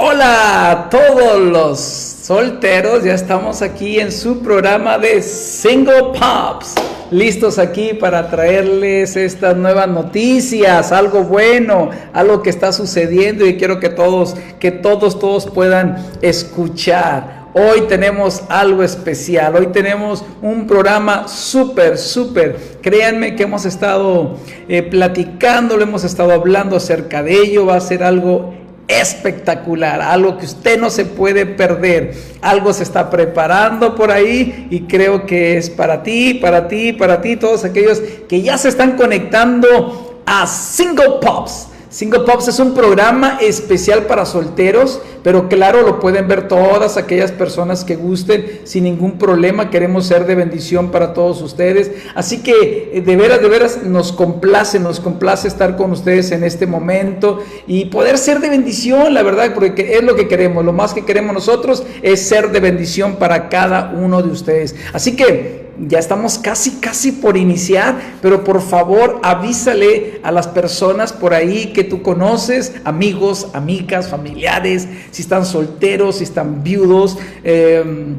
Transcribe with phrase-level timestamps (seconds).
[0.00, 6.76] Hola a todos los solteros, ya estamos aquí en su programa de Single Pops,
[7.10, 13.80] listos aquí para traerles estas nuevas noticias, algo bueno, algo que está sucediendo y quiero
[13.80, 17.48] que todos, que todos, todos puedan escuchar.
[17.54, 22.56] Hoy tenemos algo especial, hoy tenemos un programa súper, súper.
[22.82, 24.36] Créanme que hemos estado
[24.68, 28.57] eh, platicando, lo hemos estado hablando acerca de ello, va a ser algo
[28.88, 32.14] espectacular, algo que usted no se puede perder.
[32.40, 37.20] Algo se está preparando por ahí y creo que es para ti, para ti, para
[37.20, 41.67] ti, todos aquellos que ya se están conectando a Single Pops.
[41.90, 47.32] Single Pops es un programa especial para solteros, pero claro, lo pueden ver todas aquellas
[47.32, 49.70] personas que gusten sin ningún problema.
[49.70, 51.90] Queremos ser de bendición para todos ustedes.
[52.14, 56.44] Así que eh, de veras, de veras nos complace, nos complace estar con ustedes en
[56.44, 60.66] este momento y poder ser de bendición, la verdad, porque es lo que queremos.
[60.66, 64.76] Lo más que queremos nosotros es ser de bendición para cada uno de ustedes.
[64.92, 71.12] Así que ya estamos casi, casi por iniciar, pero por favor avísale a las personas
[71.12, 77.18] por ahí que tú conoces, amigos, amigas, familiares, si están solteros, si están viudos.
[77.44, 78.16] Em,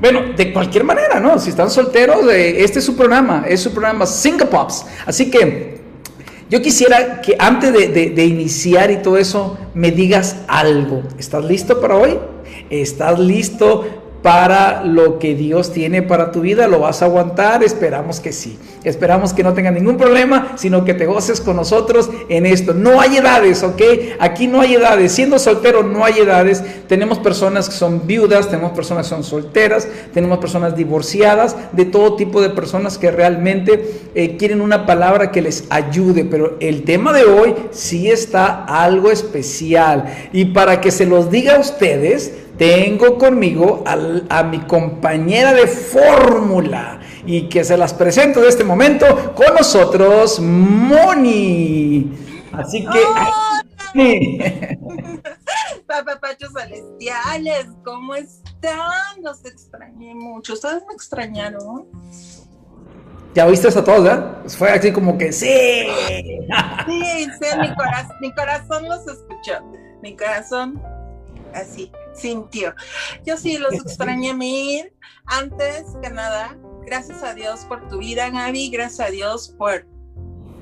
[0.00, 1.38] bueno, de cualquier manera, ¿no?
[1.38, 4.86] Si están solteros, eh, este es su programa, es su programa Single Pops.
[5.06, 5.78] Así que
[6.48, 11.02] yo quisiera que antes de, de iniciar y todo eso, me digas algo.
[11.18, 12.18] ¿Estás listo para hoy?
[12.70, 16.68] ¿Estás listo para lo que Dios tiene para tu vida.
[16.68, 17.62] ¿Lo vas a aguantar?
[17.62, 18.58] Esperamos que sí.
[18.84, 22.74] Esperamos que no tenga ningún problema, sino que te goces con nosotros en esto.
[22.74, 23.80] No hay edades, ¿ok?
[24.18, 25.12] Aquí no hay edades.
[25.12, 26.62] Siendo soltero no hay edades.
[26.86, 32.16] Tenemos personas que son viudas, tenemos personas que son solteras, tenemos personas divorciadas, de todo
[32.16, 36.24] tipo de personas que realmente eh, quieren una palabra que les ayude.
[36.24, 40.04] Pero el tema de hoy sí está algo especial.
[40.32, 47.00] Y para que se los diga a ustedes, tengo conmigo a mi compañera de fórmula
[47.24, 52.12] y que se las presento de este momento con nosotros, Moni.
[52.52, 53.00] Así que...
[55.86, 59.22] Papapachos celestiales, ¿cómo están?
[59.22, 60.52] Los extrañé mucho.
[60.52, 61.86] ¿Ustedes me extrañaron?
[63.34, 64.42] Ya oíste a todos, ¿verdad?
[64.42, 65.86] Pues fue así como que sí.
[66.86, 69.64] Sí, sí, mi, corazón, mi corazón los escuchó.
[70.02, 70.78] Mi corazón
[71.54, 72.74] así sintió.
[73.24, 74.92] Yo sí los extrañé mil.
[75.26, 78.70] Antes que nada, gracias a Dios por tu vida, Gaby.
[78.70, 79.86] Gracias a Dios por.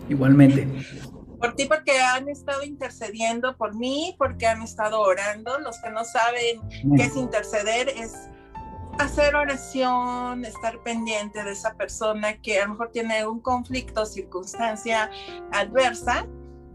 [0.09, 0.67] Igualmente.
[1.39, 5.59] Por ti, porque han estado intercediendo por mí, porque han estado orando.
[5.61, 6.61] Los que no saben
[6.97, 8.15] qué es interceder, es
[8.99, 15.11] hacer oración, estar pendiente de esa persona que a lo mejor tiene un conflicto, circunstancia
[15.53, 16.27] adversa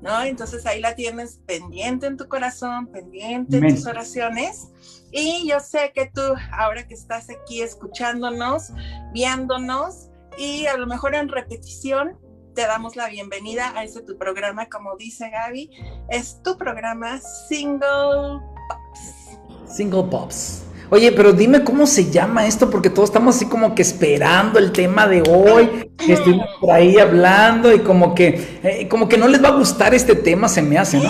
[0.03, 0.21] ¿no?
[0.21, 4.67] Entonces ahí la tienes pendiente en tu corazón, pendiente en tus oraciones.
[5.11, 6.21] Y yo sé que tú,
[6.51, 8.71] ahora que estás aquí escuchándonos,
[9.13, 12.19] viéndonos y a lo mejor en repetición,
[12.53, 15.71] te damos la bienvenida a ese tu programa, como dice Gaby,
[16.09, 19.39] es tu programa Single Pops.
[19.73, 20.63] Single Pops.
[20.93, 24.71] Oye, pero dime cómo se llama esto, porque todos estamos así como que esperando el
[24.71, 29.27] tema de hoy, que estuvimos por ahí hablando y como que, eh, como que no
[29.27, 31.09] les va a gustar este tema, se me hace, ¿no?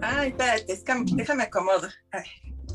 [0.00, 0.78] Ay, espérate,
[1.16, 1.90] déjame acomodar.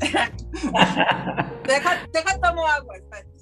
[1.66, 3.37] deja, deja tomo agua, espérate.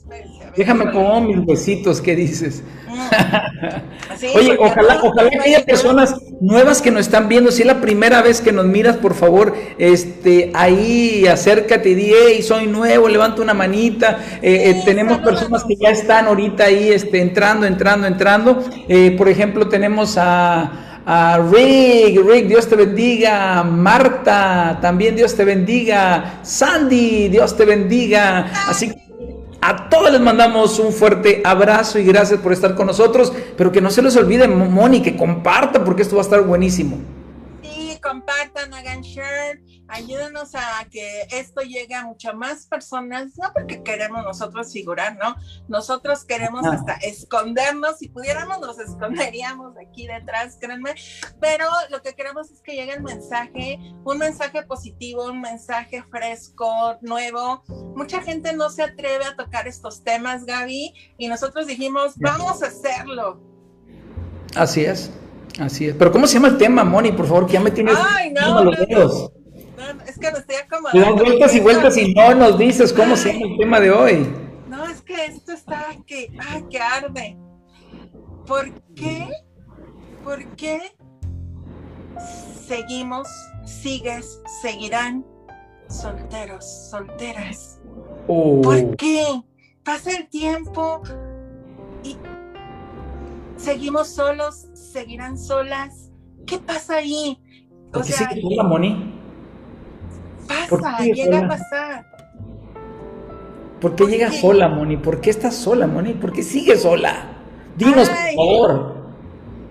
[0.57, 2.63] Déjame como mis besitos, ¿qué dices?
[2.89, 4.37] Mm.
[4.37, 7.51] Oye, ojalá, ojalá que haya personas nuevas que nos están viendo.
[7.51, 12.13] Si es la primera vez que nos miras, por favor, este, ahí acércate y di,
[12.15, 14.19] hey, soy nuevo, levanta una manita.
[14.41, 18.65] Eh, eh, tenemos personas que ya están ahorita ahí este, entrando, entrando, entrando.
[18.89, 23.63] Eh, por ejemplo, tenemos a a Rick, Rick, Dios te bendiga.
[23.63, 26.41] Marta, también Dios te bendiga.
[26.43, 28.51] Sandy, Dios te bendiga.
[28.69, 29.06] Así que
[29.69, 33.81] a todos les mandamos un fuerte abrazo y gracias por estar con nosotros, pero que
[33.81, 36.99] no se les olvide, Moni, que compartan porque esto va a estar buenísimo.
[37.63, 43.83] Sí, compartan, hagan share ayúdenos a que esto llegue a muchas más personas, no porque
[43.83, 45.37] queremos nosotros figurar, ¿no?
[45.69, 50.95] Nosotros queremos hasta escondernos, si pudiéramos nos esconderíamos aquí detrás, créanme,
[51.41, 56.97] pero lo que queremos es que llegue el mensaje, un mensaje positivo, un mensaje fresco,
[57.01, 57.63] nuevo.
[57.95, 62.67] Mucha gente no se atreve a tocar estos temas, Gaby, y nosotros dijimos, vamos a
[62.67, 63.41] hacerlo.
[64.55, 65.11] Así es.
[65.59, 65.95] Así es.
[65.95, 67.13] Pero ¿cómo se llama el tema, Moni?
[67.13, 69.33] Por favor, que ya me tienes Ay, no, los dedos
[70.07, 71.25] es que me estoy acomodando.
[71.25, 74.27] vueltas y vueltas y no nos dices cómo se llama el tema de hoy.
[74.69, 77.37] No, es que esto está que, ay, que arde.
[78.47, 79.29] ¿Por qué?
[80.25, 80.81] ¿Por qué
[82.67, 83.29] seguimos,
[83.65, 85.25] sigues, seguirán
[85.89, 87.81] solteros, solteras.
[88.27, 88.61] Oh.
[88.63, 89.25] ¿Por qué?
[89.85, 91.03] Pasa el tiempo
[92.03, 92.17] y
[93.57, 96.11] seguimos solos, seguirán solas.
[96.47, 97.39] ¿Qué pasa ahí?
[97.93, 99.16] ¿Por qué sola, Moni?
[100.47, 102.07] Pasa, llega a pasar.
[103.81, 104.97] ¿Por qué llega sola, Moni?
[104.97, 106.15] ¿Por qué estás sola, Moni?
[106.15, 107.37] ¿Por qué sigue sola?
[107.77, 108.97] Dinos, por favor.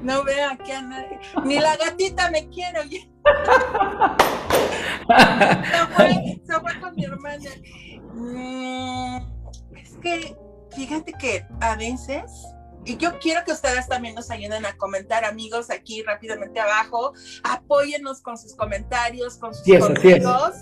[0.04, 1.20] No veo aquí a nadie.
[1.44, 3.10] Ni la gatita me quiere, oye.
[6.46, 7.50] se, fue, con mi hermana.
[8.14, 9.18] Mm,
[9.76, 10.36] es que,
[10.76, 12.32] fíjate que a veces
[12.86, 17.14] y yo quiero que ustedes también nos ayuden a comentar, amigos, aquí rápidamente abajo.
[17.44, 20.54] Apóyennos con sus comentarios, con sus consejos,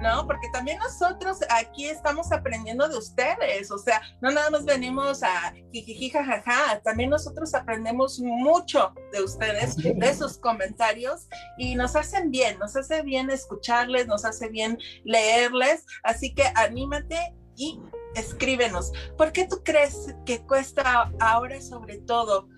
[0.00, 0.26] ¿no?
[0.26, 3.70] Porque también nosotros aquí estamos aprendiendo de ustedes.
[3.70, 9.76] O sea, no nada más venimos a jijiji, jajaja, también nosotros aprendemos mucho de ustedes,
[9.76, 15.84] de sus comentarios, y nos hacen bien, nos hace bien escucharles, nos hace bien leerles.
[16.04, 17.80] Así que anímate y
[18.14, 18.92] escríbenos.
[19.16, 22.48] ¿Por qué tú crees que cuesta ahora sobre todo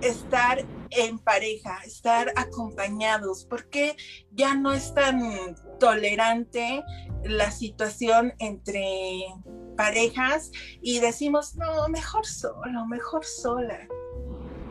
[0.00, 3.44] estar en pareja, estar acompañados?
[3.44, 3.96] ¿Por qué
[4.32, 6.82] ya no es tan tolerante
[7.24, 9.24] la situación entre
[9.76, 10.50] parejas
[10.80, 13.88] y decimos, no, mejor solo, mejor sola?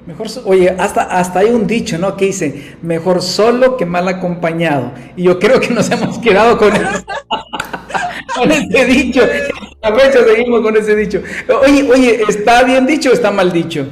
[0.06, 2.18] Mejor, oye, hasta, hasta hay un dicho, ¿no?
[2.18, 4.92] Que dice, mejor solo que mal acompañado.
[5.16, 6.72] Y yo creo que nos hemos quedado con,
[8.36, 9.22] con ese dicho.
[9.84, 11.24] A veces seguimos con ese dicho.
[11.62, 13.88] Oye, oye, ¿está bien dicho o está mal dicho?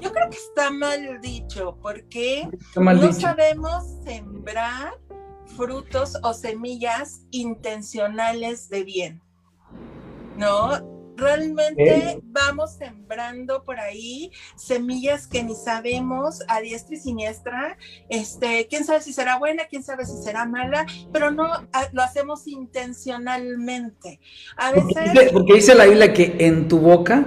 [0.00, 4.94] Yo creo que está mal dicho, porque no sabemos sembrar
[5.54, 9.22] frutos o semillas intencionales de bien.
[10.36, 11.01] ¿No?
[11.16, 17.76] Realmente vamos sembrando por ahí semillas que ni sabemos a diestra y siniestra.
[18.08, 21.48] Este, quién sabe si será buena, quién sabe si será mala, pero no
[21.92, 24.20] lo hacemos intencionalmente.
[24.56, 25.32] A veces.
[25.32, 27.24] Porque dice, la Biblia que en tu boca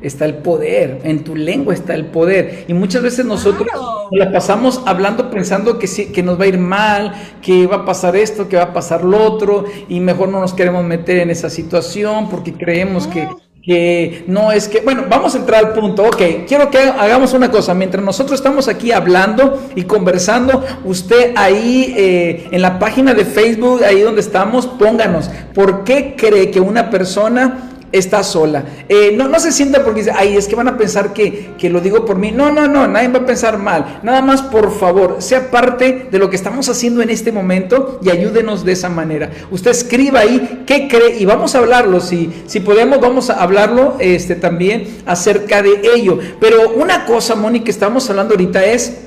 [0.00, 2.64] está el poder, en tu lengua está el poder.
[2.68, 3.68] Y muchas veces nosotros
[4.10, 7.12] la pasamos hablando pensando que, sí, que nos va a ir mal,
[7.42, 10.54] que va a pasar esto, que va a pasar lo otro, y mejor no nos
[10.54, 13.28] queremos meter en esa situación porque creemos que,
[13.62, 17.50] que no es que, bueno, vamos a entrar al punto, ok, quiero que hagamos una
[17.50, 23.24] cosa, mientras nosotros estamos aquí hablando y conversando, usted ahí eh, en la página de
[23.24, 28.64] Facebook, ahí donde estamos, pónganos, ¿por qué cree que una persona está sola.
[28.88, 31.70] Eh, no, no se sienta porque dice, ay, es que van a pensar que, que,
[31.70, 32.32] lo digo por mí.
[32.32, 34.00] No, no, no, nadie va a pensar mal.
[34.02, 38.10] Nada más, por favor, sea parte de lo que estamos haciendo en este momento y
[38.10, 39.30] ayúdenos de esa manera.
[39.50, 42.00] Usted escriba ahí qué cree y vamos a hablarlo.
[42.00, 46.18] Si, si podemos, vamos a hablarlo este, también acerca de ello.
[46.40, 48.98] Pero una cosa, Mónica, que estamos hablando ahorita es,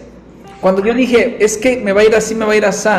[0.59, 2.89] cuando yo dije, es que me va a ir así, me va a ir así,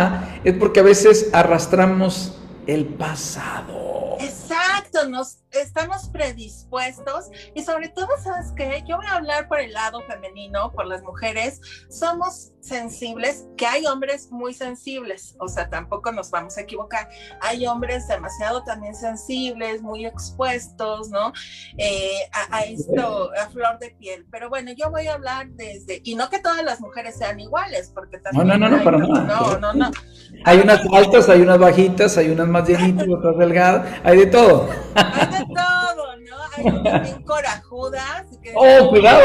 [0.45, 2.37] es porque a veces arrastramos
[2.67, 4.17] el pasado.
[4.21, 8.83] Exacto, nos estamos predispuestos y sobre todo, ¿sabes qué?
[8.87, 13.87] Yo voy a hablar por el lado femenino, por las mujeres, somos sensibles, que hay
[13.87, 17.09] hombres muy sensibles, o sea, tampoco nos vamos a equivocar,
[17.41, 21.33] hay hombres demasiado también sensibles, muy expuestos, ¿no?
[21.77, 26.15] Eh, a, esto, a flor de piel, pero bueno, yo voy a hablar desde, y
[26.15, 28.47] no que todas las mujeres sean iguales, porque también...
[28.47, 29.25] No, no, no, no, para nada.
[29.25, 29.91] No, no, no.
[30.45, 34.69] Hay unas altas, hay unas bajitas, hay unas más llenitas, otras delgadas, hay de todo.
[34.95, 36.37] Hay de todo, ¿no?
[36.57, 38.27] Hay unas bien corajudas.
[38.55, 39.23] oh, cuidado.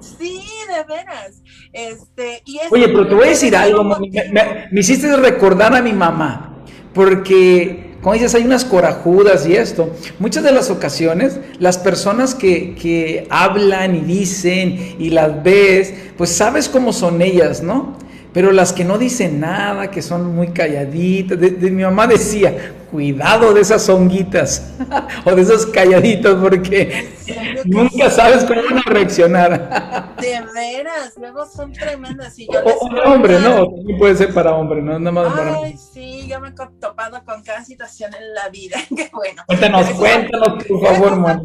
[0.00, 1.42] Sí, de veras.
[1.72, 6.64] Este, y Oye, pero te voy a decir algo, me, hiciste recordar a mi mamá,
[6.92, 9.94] porque, como dices, hay unas corajudas y esto.
[10.18, 16.30] Muchas de las ocasiones, las personas que, que hablan y dicen y las ves, pues
[16.30, 17.96] sabes cómo son ellas, ¿no?
[18.32, 23.52] Pero las que no dicen nada, que son muy calladitas, de, mi mamá decía, cuidado
[23.52, 24.72] de esas honguitas
[25.24, 27.10] o de esos calladitos porque
[27.66, 30.16] nunca sabes cómo van a reaccionar.
[30.18, 32.38] De veras, luego son tremendas.
[32.38, 35.76] Y yo o, hombre, no, también puede ser para hombre, no nada más para Ay,
[35.76, 38.78] sí, yo me he topado con cada situación en la vida.
[38.96, 39.42] Qué bueno.
[39.46, 41.42] Cuéntanos, cuéntanos, por favor,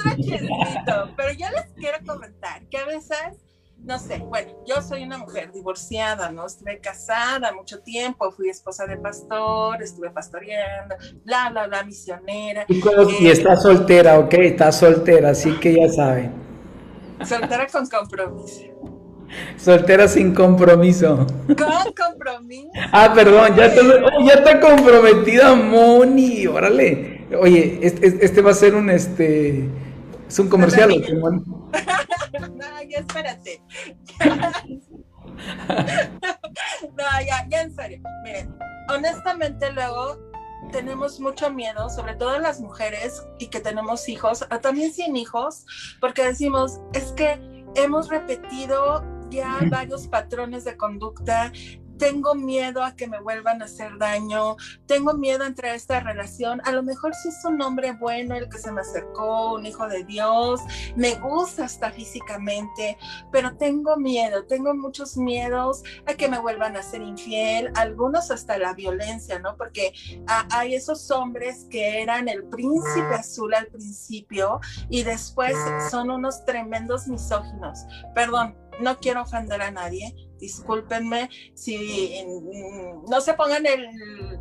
[1.17, 3.46] Pero yo les quiero comentar que a veces
[3.87, 6.45] no sé, bueno, yo soy una mujer divorciada, ¿no?
[6.45, 12.65] Estuve casada mucho tiempo, fui esposa de pastor, estuve pastoreando, bla, bla, bla, misionera.
[12.67, 16.33] Y, eh, está soltera, ok, está soltera, así que ya saben.
[17.25, 18.61] Soltera con compromiso.
[19.55, 21.25] Soltera sin compromiso.
[21.47, 22.69] Con compromiso.
[22.91, 27.25] Ah, perdón, ya está, oh, ya está comprometida Moni, órale.
[27.39, 29.69] Oye, este, este va a ser un este
[30.27, 30.91] es un comercial.
[32.39, 33.61] no, ya espérate.
[36.95, 38.01] no, ya, ya en serio.
[38.23, 38.57] Miren,
[38.89, 40.17] honestamente luego
[40.71, 45.65] tenemos mucho miedo, sobre todo las mujeres y que tenemos hijos, también sin hijos,
[46.01, 47.39] porque decimos, es que
[47.75, 51.51] hemos repetido ya varios patrones de conducta
[51.97, 55.99] tengo miedo a que me vuelvan a hacer daño, tengo miedo a entrar a esta
[55.99, 59.65] relación, a lo mejor si es un hombre bueno el que se me acercó, un
[59.65, 60.61] hijo de Dios,
[60.95, 62.97] me gusta hasta físicamente,
[63.31, 68.57] pero tengo miedo, tengo muchos miedos a que me vuelvan a ser infiel, algunos hasta
[68.57, 69.55] la violencia, ¿no?
[69.57, 69.93] Porque
[70.27, 75.55] hay esos hombres que eran el príncipe azul al principio y después
[75.89, 77.85] son unos tremendos misóginos.
[78.13, 82.23] Perdón, no quiero ofender a nadie, discúlpenme si
[83.09, 83.89] no se pongan el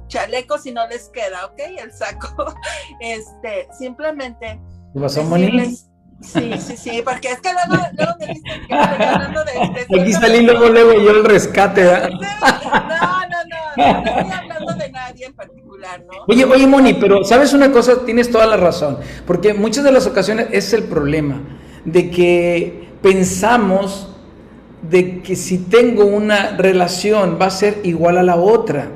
[0.09, 1.59] chaleco si no les queda, ¿ok?
[1.79, 2.55] El saco.
[3.01, 4.61] Este, simplemente.
[6.23, 10.01] Sí, sí, sí, porque es que luego, luego me dicen que estoy hablando de...
[10.01, 12.09] Aquí salí luego, luego yo el rescate, ¿verdad?
[12.11, 13.39] No, no,
[13.77, 16.25] no, no estoy hablando de nadie en particular, ¿no?
[16.27, 18.07] Oye, oye, Moni, pero ¿sabes una cosa?
[18.07, 21.43] Tienes toda la razón, porque muchas de las ocasiones es el problema
[21.85, 24.16] de que pensamos
[24.91, 28.89] de que si tengo una relación va a ser igual a la otra.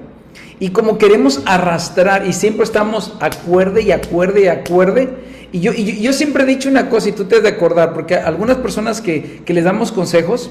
[0.58, 5.08] Y como queremos arrastrar y siempre estamos acuerde y acuerde y acuerde,
[5.52, 7.92] y yo, y yo, siempre he dicho una cosa y tú te has de acordar,
[7.92, 10.50] porque algunas personas que, les damos consejos,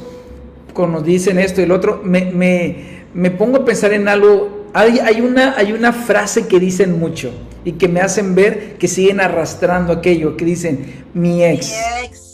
[0.74, 5.22] cuando nos dicen esto y el otro, me, pongo a pensar en algo, hay, hay,
[5.22, 7.32] una, hay una frase que dicen mucho
[7.64, 11.70] y que me hacen ver que siguen arrastrando aquello, que dicen, mi ex.
[11.70, 12.30] Mi ex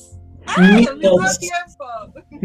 [0.57, 0.97] ¡Ay, mismo
[1.39, 1.74] tiempo!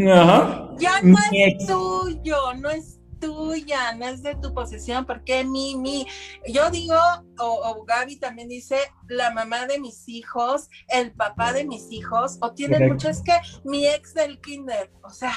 [0.08, 0.70] Ajá.
[0.78, 6.06] Ya no es tuyo, no es tuya, no es de tu posesión, porque mi, mi,
[6.48, 6.96] yo digo,
[7.38, 8.78] o, o, Gaby también dice,
[9.08, 13.38] la mamá de mis hijos, el papá de mis hijos, o tienen mucho, es que
[13.64, 15.34] mi ex del kinder, o sea,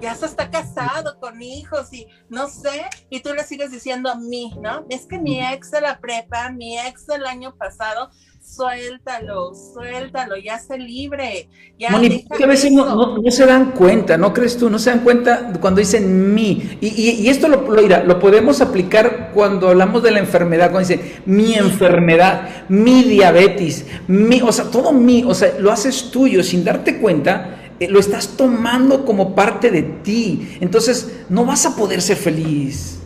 [0.00, 4.16] ya se está casado con hijos y no sé, y tú le sigues diciendo a
[4.16, 4.84] mí, ¿no?
[4.90, 8.10] Es que mi ex de la prepa, mi ex del año pasado,
[8.42, 11.48] suéltalo, suéltalo, ya se libre.
[11.78, 14.68] Ya a veces no, se dan cuenta, ¿no crees tú?
[14.68, 16.76] No se dan cuenta cuando dicen mi.
[16.80, 21.54] Y, esto lo, lo, lo, podemos aplicar cuando hablamos de la enfermedad, cuando dicen mi
[21.54, 26.98] enfermedad, mi diabetes, mi, o sea, todo mi, o sea, lo haces tuyo sin darte
[26.98, 27.58] cuenta.
[27.80, 30.56] Eh, lo estás tomando como parte de ti.
[30.60, 33.01] Entonces, no vas a poder ser feliz.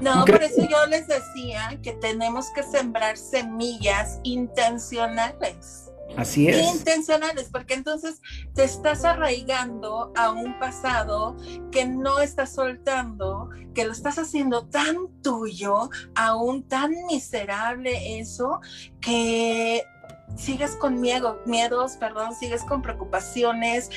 [0.00, 5.90] No, por eso yo les decía que tenemos que sembrar semillas intencionales.
[6.16, 6.74] Así es.
[6.74, 8.20] Intencionales, porque entonces
[8.54, 11.36] te estás arraigando a un pasado
[11.70, 18.60] que no estás soltando, que lo estás haciendo tan tuyo, aún tan miserable eso,
[19.00, 19.84] que
[20.36, 23.90] sigues con miedo, miedos, perdón, sigues con preocupaciones,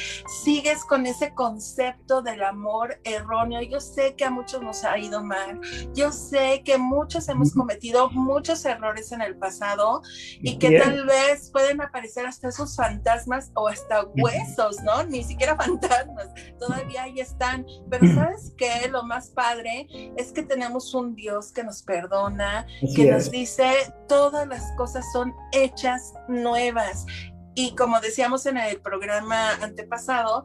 [0.44, 3.62] sigues con ese concepto del amor erróneo.
[3.62, 5.60] Yo sé que a muchos nos ha ido mal,
[5.94, 10.02] yo sé que muchos hemos cometido muchos errores en el pasado
[10.42, 15.04] y que tal vez pueden aparecer hasta esos fantasmas o hasta huesos, ¿no?
[15.04, 17.66] Ni siquiera fantasmas, todavía ahí están.
[17.90, 19.88] Pero sabes qué, lo más padre
[20.18, 25.34] es que tenemos un Dios que nos perdona, que nos dice todas las cosas son
[25.52, 27.06] hechas nuevas.
[27.56, 30.44] Y como decíamos en el programa antepasado,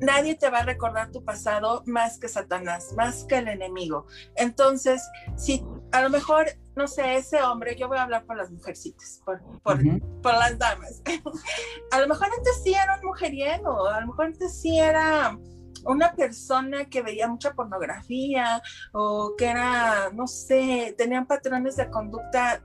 [0.00, 4.06] nadie te va a recordar tu pasado más que Satanás, más que el enemigo.
[4.36, 5.02] Entonces,
[5.36, 6.46] si a lo mejor,
[6.76, 9.78] no sé, ese hombre, yo voy a hablar por las mujercitas, por, por,
[10.22, 11.02] por las damas.
[11.92, 15.36] a lo mejor antes sí era un mujeriego, a lo mejor antes sí era
[15.84, 18.62] una persona que veía mucha pornografía
[18.92, 22.62] o que era, no sé, tenían patrones de conducta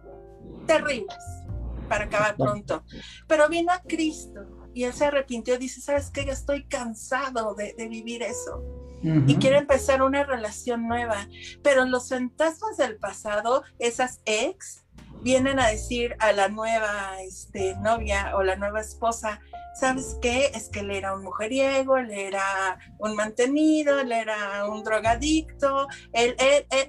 [0.67, 1.15] terribles
[1.85, 2.83] para acabar pronto.
[3.27, 4.41] Pero vino a Cristo
[4.73, 6.25] y él se arrepintió, dice, ¿sabes qué?
[6.25, 8.63] Yo estoy cansado de, vivir eso.
[9.27, 11.27] Y quiere empezar una relación nueva.
[11.61, 14.84] Pero los fantasmas del pasado, esas ex,
[15.21, 19.41] vienen a decir a la nueva este, novia o la nueva esposa,
[19.75, 20.51] ¿sabes qué?
[20.53, 26.35] Es que él era un mujeriego, él era un mantenido, él era un drogadicto, él,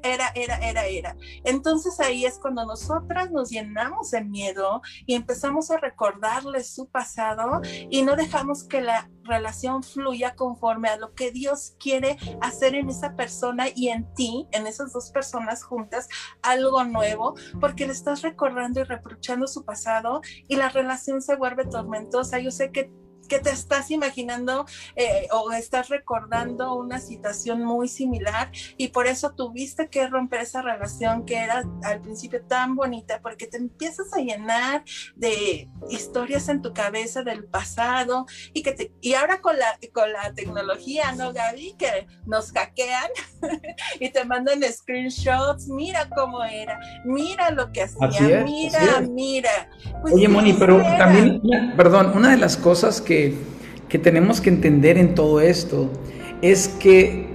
[0.03, 1.17] era, era, era, era.
[1.45, 7.61] Entonces ahí es cuando nosotras nos llenamos de miedo y empezamos a recordarle su pasado
[7.91, 12.89] y no dejamos que la relación fluya conforme a lo que Dios quiere hacer en
[12.89, 16.09] esa persona y en ti, en esas dos personas juntas,
[16.43, 21.65] algo nuevo, porque le estás recordando y reprochando su pasado y la relación se vuelve
[21.65, 22.39] tormentosa.
[22.39, 22.93] Yo sé que
[23.27, 29.33] que te estás imaginando eh, o estás recordando una situación muy similar y por eso
[29.33, 34.21] tuviste que romper esa relación que era al principio tan bonita porque te empiezas a
[34.21, 34.85] llenar
[35.15, 40.13] de historias en tu cabeza del pasado y que te, y ahora con la con
[40.13, 43.11] la tecnología no Gaby que nos hackean
[44.01, 49.71] y te mandan screenshots mira cómo era mira lo que hacía mira mira.
[50.03, 51.41] Pues, oye Moni pero también
[51.77, 53.16] perdón una de las cosas que
[53.89, 55.89] que, tenemos que entender en todo esto
[56.43, 57.27] es que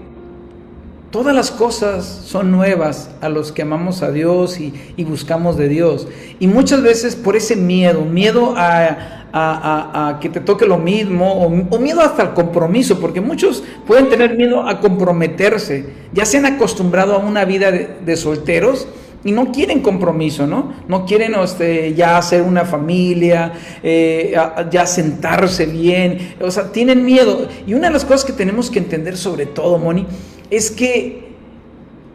[1.10, 6.08] todas las cosas son nuevas a los que amamos a Dios y, buscamos de Dios.
[6.39, 12.02] Y muchas veces por ese miedo, miedo a, que te toque lo mismo o, miedo
[12.02, 17.17] hasta el compromiso, porque muchos pueden tener miedo a comprometerse, ya se han acostumbrado a
[17.17, 18.88] una vida de solteros
[19.24, 20.74] y no quieren compromiso, ¿no?
[20.88, 23.54] No quieren este, ya hacer una familia,
[23.84, 24.36] eh,
[24.72, 27.48] ya sentarse bien, o sea, tienen miedo.
[27.68, 30.08] Y una de las cosas que tenemos que entender sobre todo, Moni,
[30.50, 31.32] es que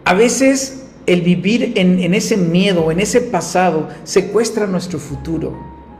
[0.05, 5.57] a veces el vivir en, ese miedo, en ese pasado, secuestra nuestro futuro.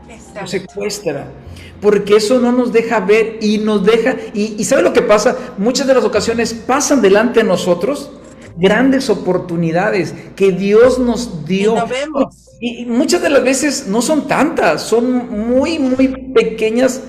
[0.09, 0.47] Exacto.
[0.47, 1.31] Secuestra.
[1.79, 5.37] Porque eso no nos deja ver y nos deja, y, y ¿sabe lo que pasa?
[5.57, 8.11] Muchas de las ocasiones pasan delante de nosotros
[8.57, 11.75] grandes oportunidades que Dios nos dio.
[12.59, 17.01] Y, muchas de las veces no son tantas, son muy, muy pequeñas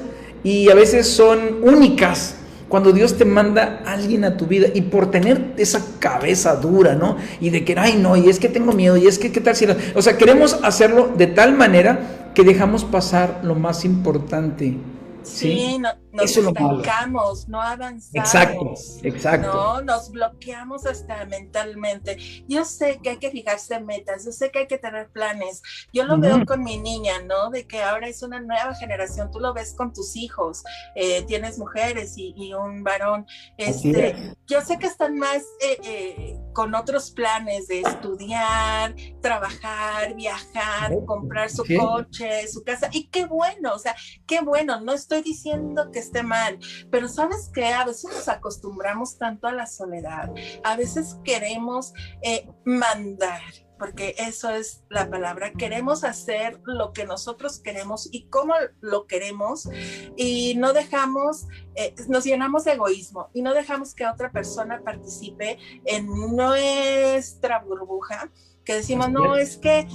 [0.45, 2.35] y a veces son únicas.
[2.69, 6.95] Cuando Dios te manda a alguien a tu vida y por tener esa cabeza dura,
[6.95, 7.17] ¿no?
[7.41, 9.57] Y de que, ay, no, y es que tengo miedo, y es que, ¿qué tal
[9.57, 14.77] si O sea, queremos hacerlo de tal manera que dejamos pasar lo más importante.
[15.23, 15.89] Sí, no,
[16.23, 18.15] nos estancamos, no avanzamos.
[18.15, 19.53] Exacto, exacto.
[19.53, 22.17] No, nos bloqueamos hasta mentalmente.
[22.49, 25.63] Yo sé que hay que fijarse en metas, yo sé que hay que tener planes.
[25.93, 27.51] Yo lo veo con mi niña, ¿no?
[27.51, 29.31] De que ahora es una nueva generación.
[29.31, 30.63] Tú lo ves con tus hijos,
[30.95, 33.27] eh, tienes mujeres y, un varón.
[33.57, 40.93] Este, yo sé que están más eh, eh, con otros planes de estudiar, trabajar, viajar,
[41.07, 42.89] comprar su coche, su casa.
[42.93, 43.95] Y qué bueno, o sea,
[44.27, 44.81] qué bueno.
[44.81, 46.59] No estoy diciendo que esté mal,
[46.91, 50.31] pero sabes que a veces nos acostumbramos tanto a la soledad,
[50.65, 51.93] a veces queremos
[52.23, 53.41] eh, mandar
[53.79, 55.53] porque eso es la palabra.
[55.53, 59.69] Queremos hacer lo que nosotros queremos y cómo lo queremos
[60.17, 65.59] y no dejamos, eh, nos llenamos de egoísmo y no dejamos que otra persona participe
[65.85, 68.31] en nuestra burbuja,
[68.65, 69.87] que decimos, no, es que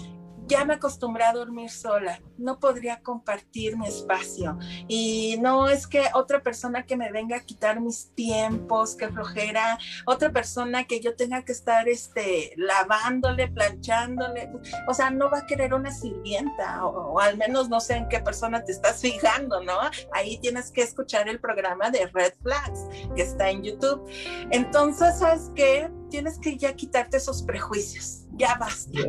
[0.48, 6.04] ya me acostumbré a dormir sola, no podría compartir mi espacio y no es que
[6.14, 11.16] otra persona que me venga a quitar mis tiempos, que flojera, otra persona que yo
[11.16, 14.52] tenga que estar este, lavándole, planchándole,
[14.88, 18.20] o sea, no va a querer una sirvienta o, al menos no sé en qué
[18.20, 19.74] persona te estás fijando, ¿no?
[20.12, 22.82] Ahí tienes que escuchar el programa de Red Flags
[23.16, 24.06] que está en YouTube.
[24.52, 25.90] Entonces, ¿sabes qué?
[26.10, 29.00] Tienes que ya quitarte esos prejuicios, ya basta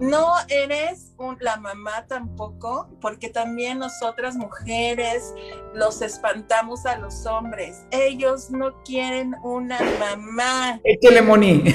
[0.00, 5.34] no eres la mamá tampoco, porque también nosotras mujeres
[5.74, 7.86] los espantamos a los hombres.
[7.90, 10.80] Ellos no quieren una mamá.
[10.84, 11.64] Échale, Moni.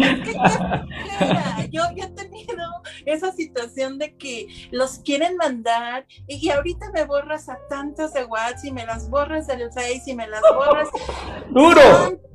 [1.70, 2.64] yo, he tenido
[3.06, 8.64] esa situación de que los quieren mandar y, ahorita me borras a tantos de WhatsApp
[8.64, 10.88] y me las borras del Face y me las borras.
[11.50, 11.80] ¡Duro!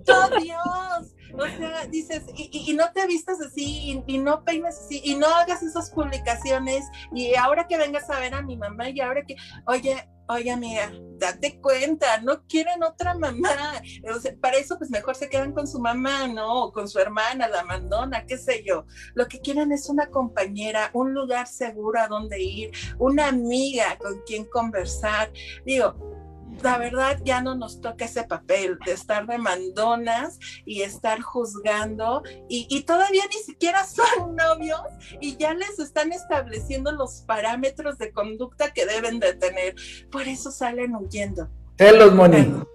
[0.06, 1.14] ¡Santo Dios!
[1.38, 5.63] O sea, dices, y, no te vistas así, y, no peines así, y no hagas
[5.63, 10.08] esas publicaciones, y ahora que vengas a ver a mi mamá, y ahora que, oye,
[10.28, 13.82] oye amiga, date cuenta, no quieren otra mamá.
[14.15, 16.65] O sea, para eso, pues mejor se quedan con su mamá, ¿no?
[16.65, 18.86] O con su hermana, la mandona, qué sé yo.
[19.13, 24.21] Lo que quieren es una compañera, un lugar seguro a donde ir, una amiga con
[24.26, 25.32] quien conversar.
[25.65, 26.14] Digo,
[26.62, 32.24] la verdad ya no nos toca ese papel de estar de mandonas y estar juzgando
[32.50, 34.82] y, todavía ni siquiera son novios
[35.22, 39.76] y ya les están estableciendo los parámetros de conducta que deben de tener.
[40.12, 41.50] Por eso salen huyendo.
[41.78, 42.65] Celos, Moni.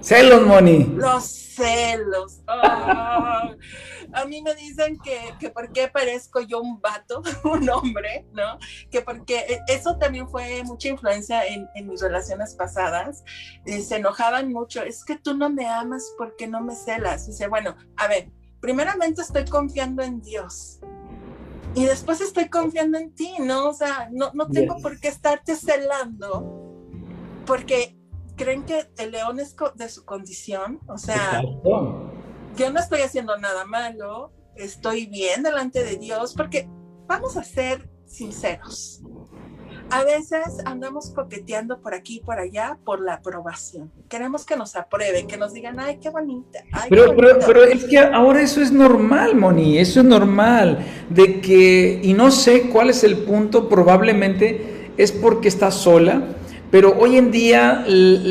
[0.00, 0.84] Celos, Moni.
[0.84, 2.40] Los celos.
[2.46, 3.54] Ah
[4.12, 8.58] a mí me dicen que, que por qué parezco yo un vato, un hombre, ¿no?
[8.90, 13.22] Que porque eso también fue mucha influencia en, en mis relaciones pasadas.
[13.66, 17.26] Eh, se enojaban mucho, es que tú no me amas porque no me celas.
[17.26, 20.80] Dice, bueno, a ver, primeramente estoy confiando en Dios.
[21.74, 23.68] Y después estoy confiando en ti, ¿no?
[23.68, 26.56] O sea, no, no tengo por qué estarte celando
[27.46, 27.99] porque
[28.40, 31.42] creen que el león es de su condición, o sea,
[32.56, 36.66] yo no estoy haciendo nada malo, estoy bien delante de Dios, porque
[37.06, 39.02] vamos a ser sinceros.
[39.92, 43.92] a veces andamos coqueteando por aquí y por allá por la aprobación.
[44.08, 46.60] Queremos que nos aprueben, que nos digan, ay, qué bonita.
[46.88, 50.86] pero, Pero, es que ahora eso es normal, Moni, eso es normal.
[51.10, 56.36] De que, y no sé cuál es el punto, probablemente es porque estás sola
[56.70, 57.84] pero hoy en día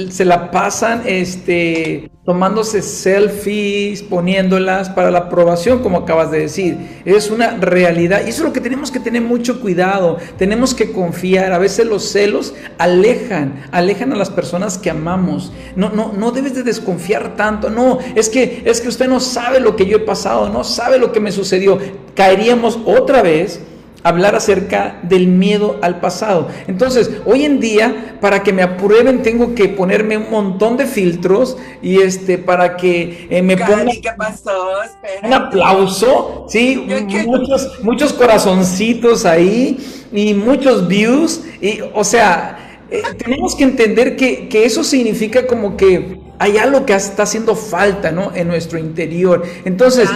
[0.09, 7.01] se la pasan este, tomándose selfies, poniéndolas para la aprobación, como acabas de decir.
[7.03, 8.21] Es una realidad.
[8.25, 10.17] Y eso es lo que tenemos que tener mucho cuidado.
[10.37, 11.51] Tenemos que confiar.
[11.51, 15.51] A veces los celos alejan, alejan a las personas que amamos.
[15.75, 17.69] No, no, no debes de desconfiar tanto.
[17.69, 20.97] No, es que, es que usted no sabe lo que yo he pasado, no sabe
[20.97, 21.77] lo que me sucedió.
[22.15, 23.59] Caeríamos otra vez
[24.03, 26.47] hablar acerca del miedo al pasado.
[26.67, 31.57] Entonces, hoy en día, para que me aprueben, tengo que ponerme un montón de filtros
[31.81, 33.89] y este, para que eh, me pongan
[35.23, 36.87] un aplauso, sí,
[37.25, 39.77] muchos, muchos corazoncitos ahí
[40.11, 41.41] y muchos views.
[41.61, 46.85] Y, o sea, eh, tenemos que entender que, que eso significa como que hay algo
[46.85, 48.33] que está haciendo falta ¿no?
[48.33, 49.43] en nuestro interior.
[49.65, 50.09] Entonces,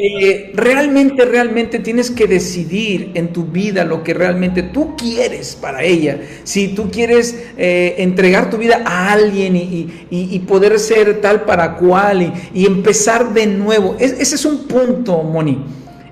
[0.00, 5.82] eh, realmente, realmente tienes que decidir en tu vida lo que realmente tú quieres para
[5.82, 6.20] ella.
[6.44, 12.32] Si tú quieres eh, entregar tu vida a alguien y, poder ser tal para cual
[12.54, 13.96] y, empezar de nuevo.
[13.98, 15.64] ese es un punto, Moni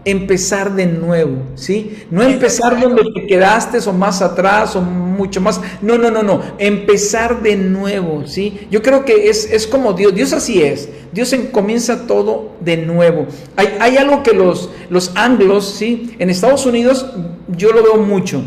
[0.04, 2.04] empezar de nuevo, ¿sí?
[2.10, 5.60] No empezar donde te quedaste o más atrás o mucho más.
[5.80, 6.40] No, no, no, no.
[6.58, 8.66] Empezar de nuevo, ¿sí?
[8.70, 10.14] Yo creo que es, es como Dios.
[10.14, 10.88] Dios así es.
[11.12, 13.26] Dios comienza todo de nuevo.
[13.56, 16.14] Hay, hay algo que los, los anglos, ¿sí?
[16.18, 17.06] En Estados Unidos
[17.48, 18.42] yo lo veo mucho.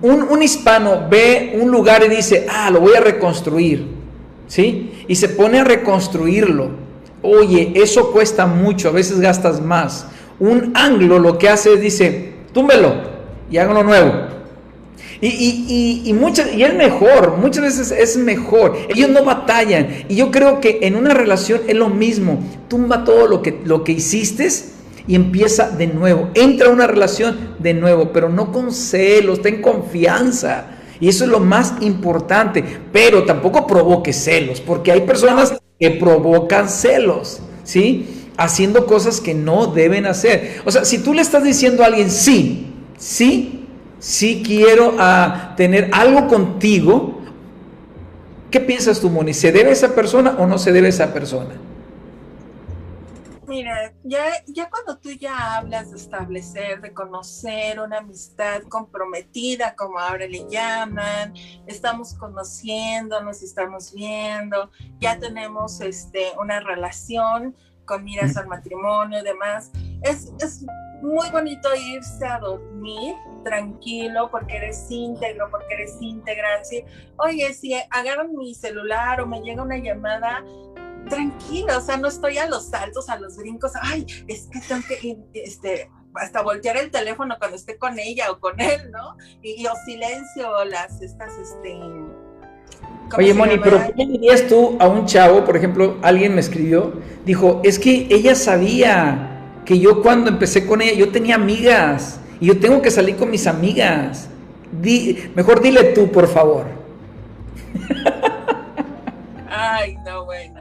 [0.00, 3.86] Un, un hispano ve un lugar y dice, ah, lo voy a reconstruir,
[4.48, 4.92] ¿sí?
[5.06, 6.85] Y se pone a reconstruirlo.
[7.26, 10.06] Oye, eso cuesta mucho, a veces gastas más.
[10.38, 12.94] Un anglo lo que hace es dice, túmbelo
[13.50, 14.12] y hágalo nuevo.
[15.20, 18.76] Y, y, y, y, y es mejor, muchas veces es mejor.
[18.88, 19.88] Ellos no batallan.
[20.08, 22.38] Y yo creo que en una relación es lo mismo.
[22.68, 24.48] Tumba todo lo que, lo que hiciste
[25.08, 26.28] y empieza de nuevo.
[26.34, 30.66] Entra a una relación de nuevo, pero no con celos, ten confianza.
[31.00, 32.62] Y eso es lo más importante.
[32.92, 38.26] Pero tampoco provoque celos, porque hay personas que provocan celos, ¿sí?
[38.36, 40.60] haciendo cosas que no deben hacer.
[40.64, 42.66] O sea, si tú le estás diciendo a alguien, sí,
[42.98, 43.66] sí,
[43.98, 47.20] sí quiero ah, tener algo contigo,
[48.50, 49.34] ¿qué piensas tú, Moni?
[49.34, 51.54] ¿Se debe a esa persona o no se debe a esa persona?
[53.46, 59.98] Mira, ya, ya cuando tú ya hablas de establecer, de conocer una amistad comprometida, como
[60.00, 61.32] ahora le llaman,
[61.66, 67.54] estamos conociendo, nos estamos viendo, ya tenemos este, una relación,
[67.84, 69.70] con miras al matrimonio y demás.
[70.02, 70.66] Es, es
[71.00, 76.62] muy bonito irse a dormir tranquilo porque eres íntegro, porque eres íntegra.
[77.18, 80.44] Oye, si agarran mi celular o me llega una llamada,
[81.08, 84.82] tranquilo, o sea, no estoy a los saltos, a los brincos, ay, es que tengo
[84.86, 89.16] que, este, hasta voltear el teléfono cuando esté con ella o con él, ¿no?
[89.42, 91.78] Y, y o silencio las, estas, este,
[93.16, 97.60] Oye, Moni, pero ¿qué dirías tú a un chavo, por ejemplo, alguien me escribió, dijo,
[97.62, 102.58] es que ella sabía que yo cuando empecé con ella, yo tenía amigas y yo
[102.58, 104.28] tengo que salir con mis amigas.
[105.34, 106.66] mejor dile tú, por favor.
[109.48, 110.55] Ay, no, bueno.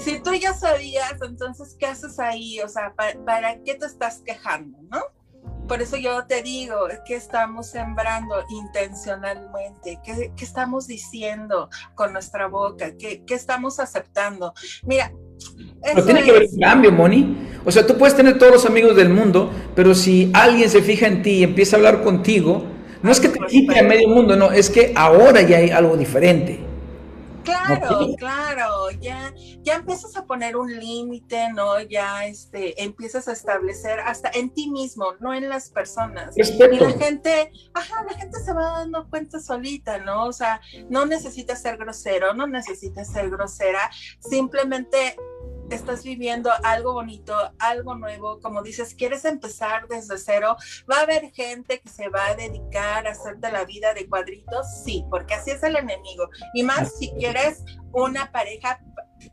[0.00, 2.60] Si tú ya sabías, entonces, ¿qué haces ahí?
[2.60, 5.00] O sea, para qué te estás quejando, no?
[5.66, 10.00] Por eso yo te digo, ¿qué estamos sembrando intencionalmente?
[10.02, 12.92] ¿Qué, estamos diciendo con nuestra boca?
[12.98, 14.54] ¿Qué, estamos aceptando?
[14.84, 15.12] Mira,
[15.82, 17.36] pero tiene que haber un cambio, Moni.
[17.66, 21.06] O sea, tú puedes tener todos los amigos del mundo, pero si alguien se fija
[21.06, 22.64] en ti y empieza a hablar contigo,
[23.02, 25.98] no es que te quite a medio mundo, no, es que ahora ya hay algo
[25.98, 26.60] diferente.
[27.44, 31.80] Claro, claro, ya, ya empiezas a poner un límite, ¿no?
[31.80, 36.36] Ya este, empiezas a establecer hasta en ti mismo, no en las personas.
[36.36, 40.26] Y la gente, ajá, la gente se va dando cuenta solita, ¿no?
[40.26, 43.90] O sea, no necesitas ser grosero, no necesitas ser grosera,
[44.20, 45.16] simplemente
[45.70, 50.56] estás viviendo algo bonito, algo nuevo, como dices, quieres empezar desde cero,
[50.90, 54.66] va a haber gente que se va a dedicar a hacerte la vida de cuadritos,
[54.84, 56.28] sí, porque así es el enemigo.
[56.54, 58.80] Y más si quieres una pareja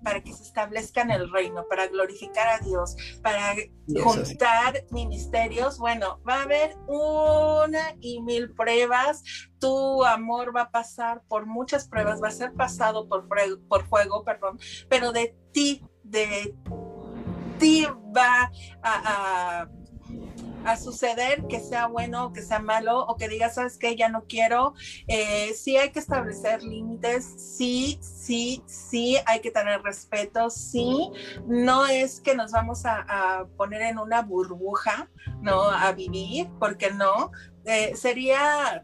[0.04, 3.56] para que se establezca en el reino, para glorificar a Dios, para
[4.04, 9.24] juntar ministerios, bueno, va a haber una y mil pruebas,
[9.60, 13.28] tu amor va a pasar por muchas pruebas, va a ser pasado por,
[13.68, 16.56] por fuego, perdón, pero de ti de
[17.58, 18.52] ti va
[18.84, 19.70] a, a
[20.78, 24.26] suceder, que sea bueno o que sea malo, o que digas, sabes que ya no
[24.28, 24.74] quiero.
[25.08, 31.12] Eh, sí hay que establecer límites, sí, sí, sí hay que tener respeto, sí.
[31.48, 35.10] No es que nos vamos a, poner en una burbuja,
[35.42, 35.70] ¿no?
[35.70, 37.32] A vivir, porque no.
[37.66, 38.84] Eh, sería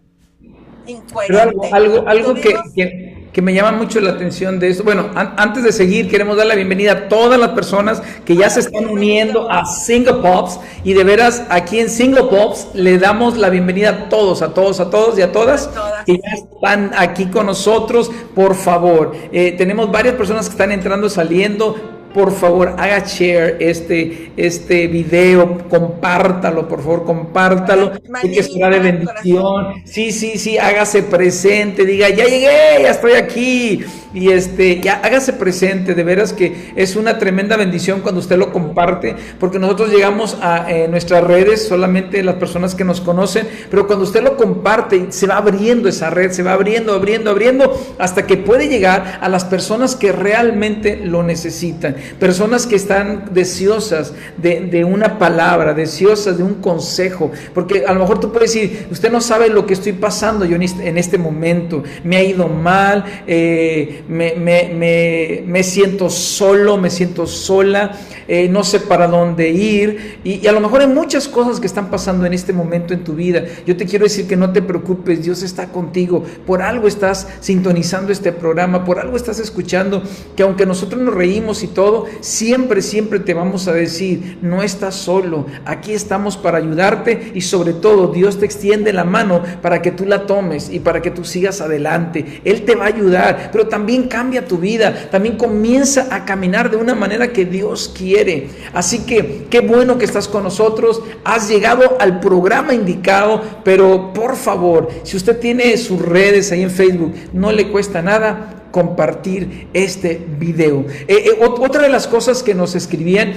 [0.88, 1.70] incoherente.
[1.72, 4.84] algo, algo, que que me llama mucho la atención de esto.
[4.84, 8.60] Bueno, antes de seguir, queremos dar la bienvenida a todas las personas que ya se
[8.60, 10.60] están uniendo a Single Pops.
[10.84, 14.80] Y de veras, aquí en Single Pops le damos la bienvenida a todos, a todos,
[14.80, 15.70] a todos y a todas,
[16.06, 18.12] que ya están aquí con nosotros.
[18.36, 24.32] Por favor, eh, tenemos varias personas que están entrando, saliendo por favor, haga share este,
[24.38, 29.82] este video, compártalo, por favor, compártalo, que será de bendición.
[29.86, 35.34] Sí, sí, sí, hágase presente, diga, ya llegué, ya estoy aquí y este, ya hágase
[35.34, 40.38] presente, de veras que es una tremenda bendición cuando usted lo comparte, porque nosotros llegamos
[40.42, 45.08] a eh, nuestras redes, solamente las personas que nos conocen, pero cuando usted lo comparte,
[45.10, 49.30] se va abriendo esa red, se va abriendo, abriendo, abriendo, hasta que puede llegar a
[49.30, 56.44] las personas que realmente lo necesitan, personas que están deseosas de, una palabra, deseosas de
[56.44, 59.94] un consejo, porque a lo mejor tú puedes decir, usted no sabe lo que estoy
[59.94, 66.90] pasando yo en este, este momento, me ha ido mal, eh, me, siento solo, me
[66.90, 67.92] siento sola,
[68.28, 70.20] eh, no sé para dónde ir.
[70.24, 73.14] Y, a lo mejor hay muchas cosas que están pasando en este momento en tu
[73.14, 73.44] vida.
[73.66, 76.24] Yo te quiero decir que no te preocupes, Dios está contigo.
[76.46, 80.02] Por algo estás sintonizando este programa, por algo estás escuchando,
[80.36, 81.91] que aunque nosotros nos reímos y todo,
[82.22, 87.74] siempre, siempre te vamos a decir, no estás solo, aquí estamos para ayudarte y sobre
[87.74, 91.24] todo Dios te extiende la mano para que tú la tomes y para que tú
[91.24, 92.42] sigas adelante.
[92.46, 96.78] Él te va a ayudar, pero también cambia tu vida, también comienza a caminar de
[96.78, 98.50] una manera que Dios quiere.
[98.74, 104.36] Así que qué bueno que estás con nosotros, has llegado al programa indicado, pero por
[104.36, 110.26] favor, si usted tiene sus redes ahí en Facebook, no le cuesta nada compartir este
[110.40, 110.86] video.
[111.08, 113.34] Eh, eh, otra de las cosas que nos escribían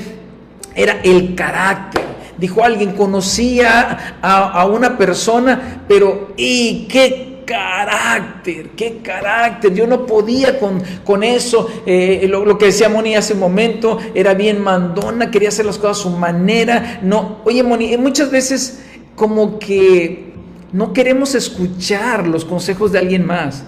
[0.75, 2.03] era el carácter.
[2.39, 9.75] Dijo alguien, conocía a, a una persona, pero ¿y qué carácter, qué carácter.
[9.75, 11.69] Yo no podía con, con eso.
[11.87, 15.99] Eh, lo, que decía Moni hace un momento, era bien mandona, quería hacer las cosas
[15.99, 17.01] a su manera.
[17.03, 18.83] No, oye Moni, muchas veces
[19.17, 20.33] como que
[20.73, 23.65] no queremos escuchar los consejos de alguien más.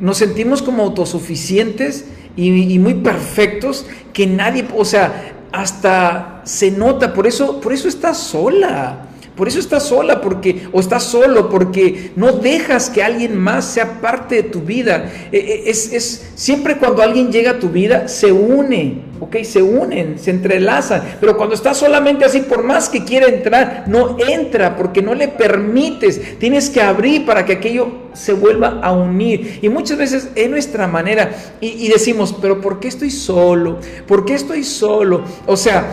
[0.00, 7.26] Nos sentimos como autosuficientes y, muy perfectos que nadie, o sea, hasta se nota, por
[7.26, 9.09] eso, por eso estás sola.
[9.36, 14.00] Por eso estás sola, porque, o estás solo, porque no dejas que alguien más sea
[14.00, 15.10] parte de tu vida.
[15.32, 19.36] E, e, es, es, siempre cuando alguien llega a tu vida, se une, ¿ok?
[19.42, 21.02] Se unen, se entrelazan.
[21.20, 25.28] Pero cuando estás solamente así, por más que quiera entrar, no entra, porque no le
[25.28, 26.38] permites.
[26.38, 29.60] Tienes que abrir para que aquello se vuelva a unir.
[29.62, 31.30] Y muchas veces es nuestra manera.
[31.60, 33.78] Y, y decimos, pero ¿por qué estoy solo?
[34.06, 35.22] ¿Por qué estoy solo?
[35.46, 35.86] O sea,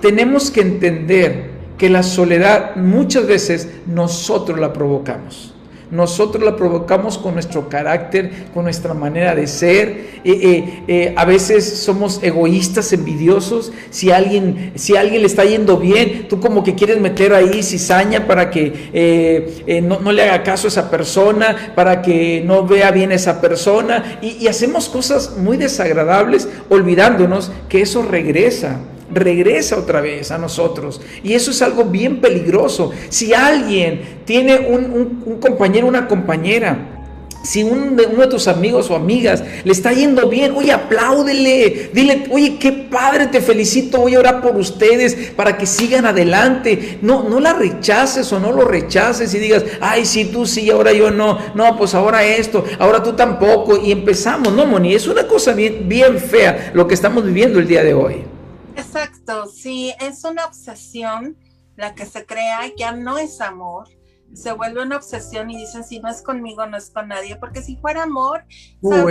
[0.00, 5.54] tenemos que entender que la soledad muchas veces nosotros la provocamos.
[5.90, 9.88] Nosotros la provocamos con nuestro carácter, con nuestra manera de ser.
[10.24, 13.70] Eh, eh, eh, a veces somos egoístas, envidiosos.
[13.90, 18.26] Si alguien, si alguien le está yendo bien, tú como que quieres meter ahí cizaña
[18.26, 23.12] para que no, no, le haga caso a esa persona, para que no vea bien
[23.12, 24.18] a esa persona.
[24.20, 28.80] Y, y hacemos cosas muy desagradables olvidándonos que eso regresa
[29.12, 31.00] regresa otra vez a nosotros.
[31.22, 32.90] Y eso es algo bien peligroso.
[33.08, 36.90] Si alguien tiene un, compañero, una compañera,
[37.44, 42.56] si uno de, tus amigos o amigas le está yendo bien, oye, apláudele, dile, oye,
[42.58, 46.98] qué padre, te felicito, voy a orar por ustedes para que sigan adelante.
[47.02, 50.92] No, no la rechaces o no lo rechaces y digas, ay, sí, tú sí, ahora
[50.94, 53.76] yo no, no, pues ahora esto, ahora tú tampoco.
[53.76, 57.68] Y empezamos, no, Moni, es una cosa bien, bien fea lo que estamos viviendo el
[57.68, 58.33] día de hoy.
[58.76, 61.36] Exacto, sí, es una obsesión
[61.76, 63.88] la que se crea, ya no es amor,
[64.32, 67.62] se vuelve una obsesión y dicen, si no es conmigo, no es con nadie, porque
[67.62, 68.44] si fuera amor,
[68.80, 69.06] uh,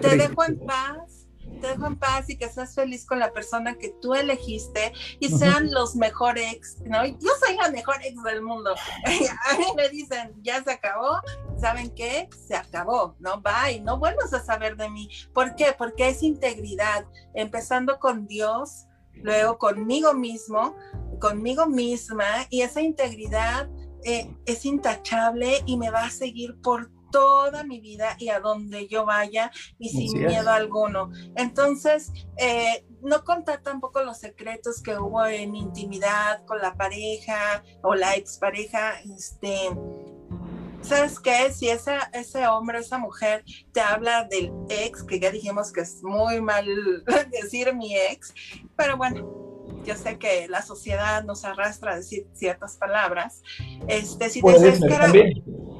[0.00, 1.19] te dejo en paz,
[1.60, 5.28] te dejo en paz y que seas feliz con la persona que tú elegiste y
[5.28, 7.04] sean los mejor ex, ¿no?
[7.04, 8.74] Yo soy la mejor ex del mundo.
[9.04, 11.20] A mí me dicen, ya se acabó,
[11.60, 12.28] ¿saben qué?
[12.46, 13.42] Se acabó, ¿no?
[13.42, 15.08] Bye, no vuelvas a saber de mí.
[15.32, 15.74] ¿Por qué?
[15.76, 20.76] Porque es integridad, empezando con Dios, luego conmigo mismo,
[21.20, 23.68] conmigo misma, y esa integridad
[24.04, 28.88] eh, es intachable y me va a seguir por toda mi vida y a donde
[28.88, 31.10] yo vaya y sin miedo alguno.
[31.36, 37.94] Entonces, eh, no contar tampoco los secretos que hubo en intimidad con la pareja o
[37.94, 39.70] la expareja, este,
[40.82, 41.52] ¿sabes qué?
[41.52, 46.02] Si esa, ese hombre, esa mujer te habla del ex, que ya dijimos que es
[46.02, 46.66] muy mal
[47.30, 48.34] decir mi ex,
[48.76, 49.40] pero bueno,
[49.84, 53.42] yo sé que la sociedad nos arrastra a decir ciertas palabras.
[53.88, 54.80] Este, si te dices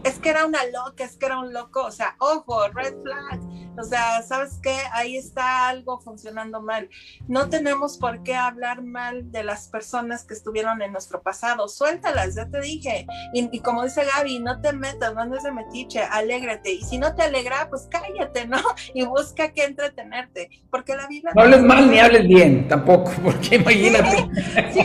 [0.05, 3.41] es que era una loca, es que era un loco, o sea, ojo, red flag,
[3.79, 4.77] o sea, ¿sabes qué?
[4.93, 6.89] Ahí está algo funcionando mal.
[7.29, 12.35] No tenemos por qué hablar mal de las personas que estuvieron en nuestro pasado, suéltalas,
[12.35, 13.07] ya te dije.
[13.33, 16.73] Y, como dice Gaby, no te metas, no andes de metiche, alégrate.
[16.73, 18.59] Y si no te alegra, pues cállate, ¿no?
[18.95, 21.31] Y busca que entretenerte, porque la vida...
[21.35, 24.29] No hables mal ni hables bien, tampoco, porque imagínate.
[24.73, 24.85] Sí,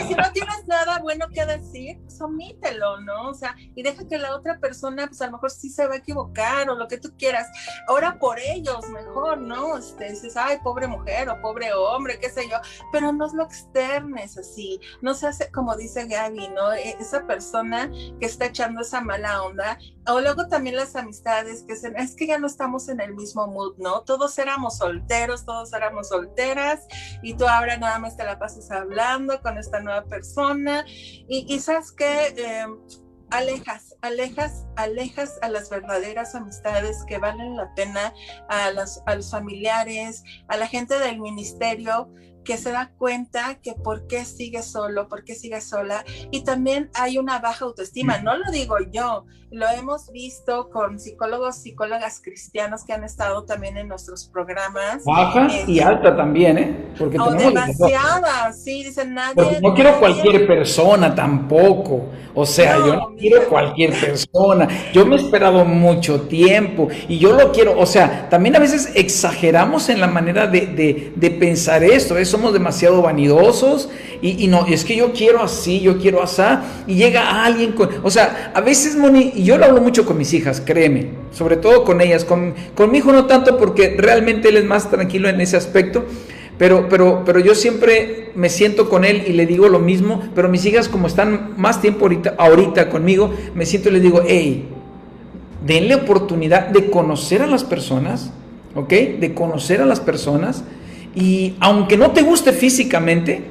[1.05, 3.29] bueno que decir, pues omítelo, ¿no?
[3.29, 5.93] O sea, y deja que la otra persona pues a lo mejor sí se va
[5.93, 7.47] a equivocar o lo que tú quieras.
[7.87, 9.77] Ahora por ellos mejor, ¿no?
[9.77, 12.57] Este, dices, ay, pobre mujer o pobre hombre, qué sé yo,
[12.91, 16.73] pero no es lo externes así, no se hace como dice Gaby, ¿no?
[16.73, 21.75] E, esa persona que está echando esa mala onda, o luego también las amistades que
[21.75, 24.01] se, es que ya no estamos en el mismo mood, ¿no?
[24.01, 26.81] Todos éramos solteros, todos éramos solteras
[27.21, 31.91] y tú ahora nada más te la pasas hablando con esta nueva persona y, sabes
[31.91, 32.27] que...
[32.37, 32.67] Eh,
[33.31, 38.13] alejas, alejas, alejas a las verdaderas amistades que valen la pena,
[38.49, 42.08] a, a los familiares, a la gente del ministerio
[42.46, 46.06] que se da cuenta que por qué sigue solo, por qué sigue sola.
[46.31, 51.56] Y también hay una baja autoestima, no lo digo yo, lo hemos visto con psicólogos,
[51.56, 55.04] psicólogas cristianos que han estado también en nuestros programas.
[55.06, 56.93] Baja y alta también, ¿eh?
[56.98, 59.60] Porque oh, demasiada, sí, dicen nadie.
[59.62, 62.10] no quiero cualquier persona tampoco.
[62.33, 64.67] O sea, yo no quiero cualquier persona.
[64.91, 67.79] Yo me he esperado mucho tiempo y yo lo quiero.
[67.79, 72.17] O sea, también a veces exageramos en la manera de, de, de pensar esto.
[72.17, 73.88] Eso somos demasiado vanidosos
[74.21, 76.42] y, no, es que yo quiero así, yo quiero así,
[76.86, 80.17] y llega alguien con, o sea, a veces, Moni, y yo lo hablo mucho con
[80.17, 84.50] mis hijas, créeme, sobre todo con ellas, con, con mi hijo no tanto porque realmente
[84.50, 86.04] él es más tranquilo en ese aspecto,
[86.58, 90.50] pero, pero, pero yo siempre me siento con él y le digo lo mismo, pero
[90.50, 94.67] mis hijas como están más tiempo ahorita, ahorita conmigo, me siento y les digo, hey,
[95.65, 98.31] denle oportunidad de conocer a las personas,
[98.75, 98.90] ¿ok?
[98.90, 100.65] De conocer a las personas
[101.15, 103.41] y aunque no te guste físicamente,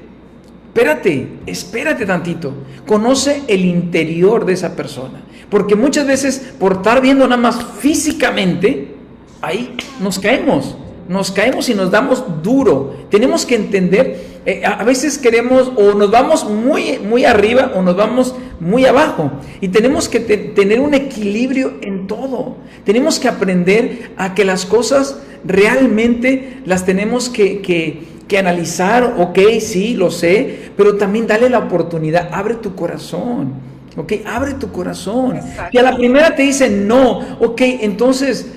[0.69, 2.53] espérate, espérate tantito.
[2.87, 5.23] Conoce el interior de esa persona.
[5.49, 8.95] Porque muchas veces por estar viendo nada más físicamente,
[9.41, 10.77] ahí nos caemos.
[11.09, 13.07] Nos caemos y nos damos duro.
[13.11, 17.95] Tenemos que entender, eh, a veces queremos o nos vamos muy, muy arriba o nos
[17.95, 19.31] vamos muy abajo.
[19.61, 22.57] Y tenemos que tener un equilibrio en todo.
[22.85, 29.95] Tenemos que aprender a que las cosas realmente las tenemos que, que, analizar, ok, sí,
[29.95, 33.53] lo sé, pero también dale la oportunidad, abre tu corazón,
[33.97, 35.39] ok, abre tu corazón.
[35.71, 38.51] Y a la primera te dicen no, ok, entonces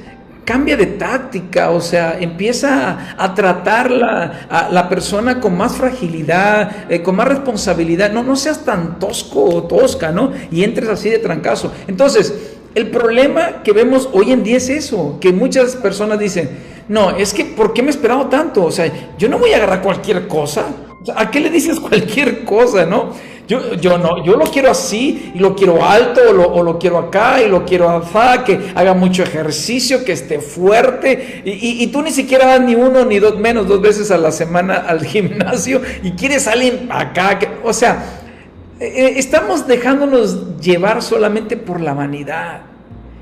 [0.47, 3.91] cambia de táctica, o sea, empieza a, tratar
[4.49, 9.43] a la persona con más fragilidad, eh, con más responsabilidad, no, no seas tan tosco
[9.43, 10.31] o tosca, ¿no?
[10.49, 11.73] Y entres así de trancazo.
[11.85, 16.49] Entonces, el problema que vemos hoy en día es eso, que muchas personas dicen,
[16.89, 18.65] no, es que ¿por qué me he esperado tanto?
[18.65, 20.65] O sea, yo no voy a agarrar cualquier cosa.
[21.15, 23.13] ¿A qué le dices cualquier cosa, no?
[23.47, 27.41] Yo, yo no, yo lo quiero así y lo quiero alto o lo, quiero acá
[27.41, 32.45] y lo quiero acá, que haga mucho ejercicio, que esté fuerte y, tú ni siquiera
[32.45, 36.43] vas ni uno ni dos, menos dos veces a la semana al gimnasio y quieres
[36.43, 38.26] salir acá, o sea,
[38.80, 42.61] estamos dejándonos llevar solamente por la vanidad.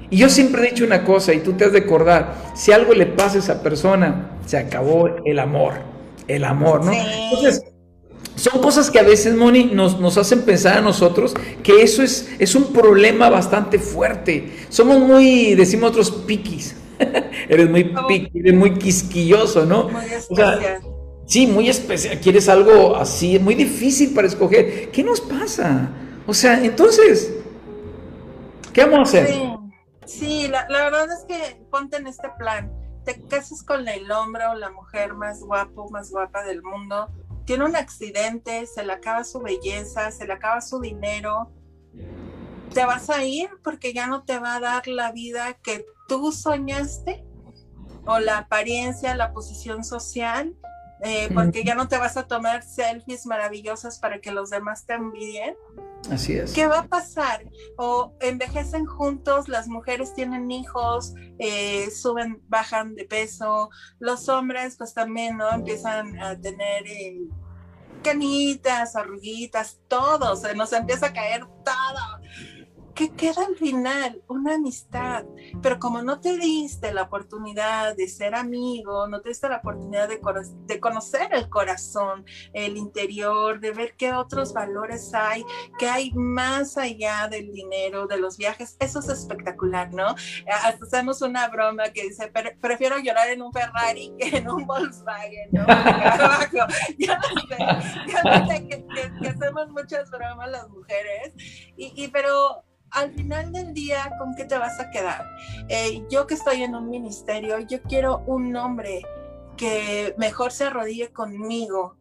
[0.10, 2.94] Y yo siempre he dicho una cosa, y tú te has de acordar, si algo
[2.94, 5.74] le pasa a esa persona, se acabó el amor,
[6.28, 6.94] el amor, ¿no?
[6.94, 7.64] Entonces,
[8.36, 11.34] son cosas que a veces, Moni, nos, nos, hacen pensar a nosotros
[11.64, 14.52] que eso es, es un problema bastante fuerte.
[14.70, 16.76] Somos muy, decimos otros, piquis.
[17.50, 18.08] eres muy oh.
[18.08, 19.90] piqui, eres muy quisquilloso, ¿no?
[19.90, 20.82] Muy especial.
[21.26, 22.20] Sí, muy especial.
[22.20, 24.92] Quieres algo así, muy difícil para escoger.
[24.92, 25.90] ¿Qué nos pasa?
[26.28, 27.34] O sea, entonces,
[28.74, 29.28] ¿qué vamos a hacer?
[29.28, 29.56] Sí.
[30.06, 32.72] Sí, la, verdad es que ponte en este plan.
[33.04, 37.10] Te casas con el hombre o la mujer más guapo, más guapa del mundo.
[37.46, 41.52] Tiene un accidente, se le acaba su belleza, se le acaba su dinero.
[42.74, 46.32] Te vas a ir porque ya no te va a dar la vida que tú
[46.32, 47.26] soñaste
[48.06, 50.56] o la apariencia, la posición social.
[51.06, 54.94] Eh, porque ya no te vas a tomar selfies maravillosas para que los demás te
[54.94, 55.56] envidien.
[56.12, 56.52] Así es.
[56.54, 57.46] ¿Qué va a pasar?
[57.78, 64.94] O envejecen juntos, las mujeres tienen hijos, eh, suben, bajan de peso, los hombres pues
[64.94, 65.50] también, ¿no?
[65.52, 66.88] Empiezan a tener...
[66.88, 67.22] Eh,
[68.04, 72.22] canitas, arruguitas, todo, se nos empieza a caer todo.
[72.96, 74.22] ¿Qué queda al final?
[74.28, 75.26] Una amistad.
[75.62, 80.08] Pero como no te diste la oportunidad de ser amigo, no te diste la oportunidad
[80.08, 80.20] de,
[80.66, 85.44] de, conocer el corazón, el interior, de ver qué otros valores hay,
[85.78, 90.16] qué hay más allá del dinero, de los viajes, eso es espectacular, ¿no?
[90.48, 92.32] Hasta hacemos una broma que dice,
[92.62, 95.66] prefiero llorar en un Ferrari que en un Volkswagen, ¿no?
[96.98, 97.58] ya sé,
[98.08, 98.86] ya sé que,
[99.28, 101.34] hacemos muchas bromas las mujeres,
[101.76, 102.64] y pero
[102.96, 105.26] al final del día, ¿con qué te vas a quedar?
[105.68, 109.02] Eh, yo que estoy en un ministerio, yo quiero un hombre
[109.58, 111.96] que mejor se arrodille conmigo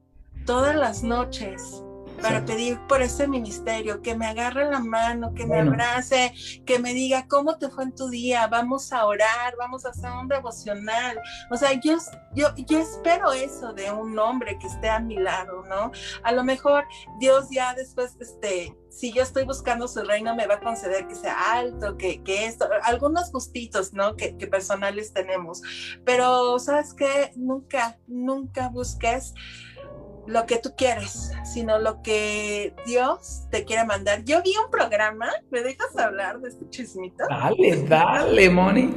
[0.46, 1.82] todas las noches
[2.24, 6.32] para pedir por ese ministerio, que me agarre la mano, que me abrace,
[6.64, 10.10] que me diga cómo te fue en tu día, vamos a orar, vamos a hacer
[10.10, 11.20] un devocional.
[11.50, 11.98] O sea, yo,
[12.34, 15.92] yo, yo espero eso de un hombre que esté a mi lado, ¿no?
[16.22, 16.84] A lo mejor
[17.20, 21.14] Dios ya después, este, si yo estoy buscando su reino, me va a conceder que
[21.14, 24.16] sea alto, que, que esto, algunos gustitos, ¿no?
[24.16, 25.60] Que, que personales tenemos.
[26.06, 27.32] Pero, ¿sabes qué?
[27.36, 29.34] Nunca, nunca busques
[30.26, 34.24] lo que tú quieres, sino lo que Dios te quiere mandar.
[34.24, 37.24] Yo vi un programa, ¿me dejas hablar de este chismito?
[37.28, 38.94] Dale, dale, Moni.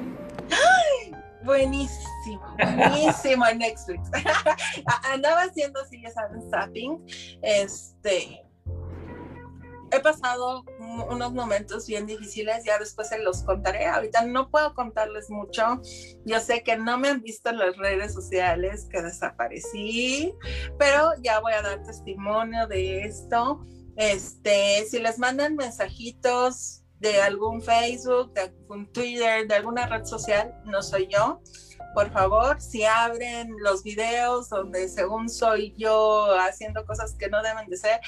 [1.43, 4.09] buenísimo, buenísimo en Netflix.
[5.11, 7.05] Andaba haciendo así, ya saben, zapping.
[7.41, 8.46] Este,
[9.91, 10.63] he pasado
[11.09, 13.85] unos momentos bien difíciles, ya después se los contaré.
[13.85, 15.81] Ahorita no puedo contarles mucho.
[16.25, 20.33] Yo sé que no me han visto en las redes sociales, que desaparecí,
[20.77, 23.65] pero ya voy a dar testimonio de esto.
[23.95, 30.53] Este, si les mandan mensajitos de algún Facebook, de algún Twitter, de alguna red social,
[30.65, 31.41] no soy yo
[31.97, 37.67] por favor, si abren los videos donde según soy yo haciendo cosas que no deben
[37.67, 37.99] de ser,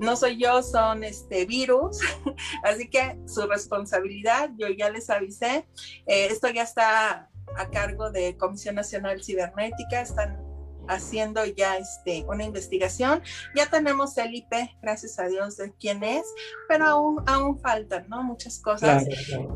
[0.00, 2.00] no soy yo, son este virus.
[2.64, 5.68] Así que su responsabilidad, yo ya les avisé.
[6.06, 10.44] Eh, esto ya está a cargo de Comisión Nacional Cibernética, están
[10.88, 13.22] haciendo ya este, una investigación.
[13.54, 16.24] Ya tenemos el IP, gracias a Dios, de quién es,
[16.66, 18.24] pero aún, aún faltan, ¿no?
[18.24, 19.04] Muchas cosas.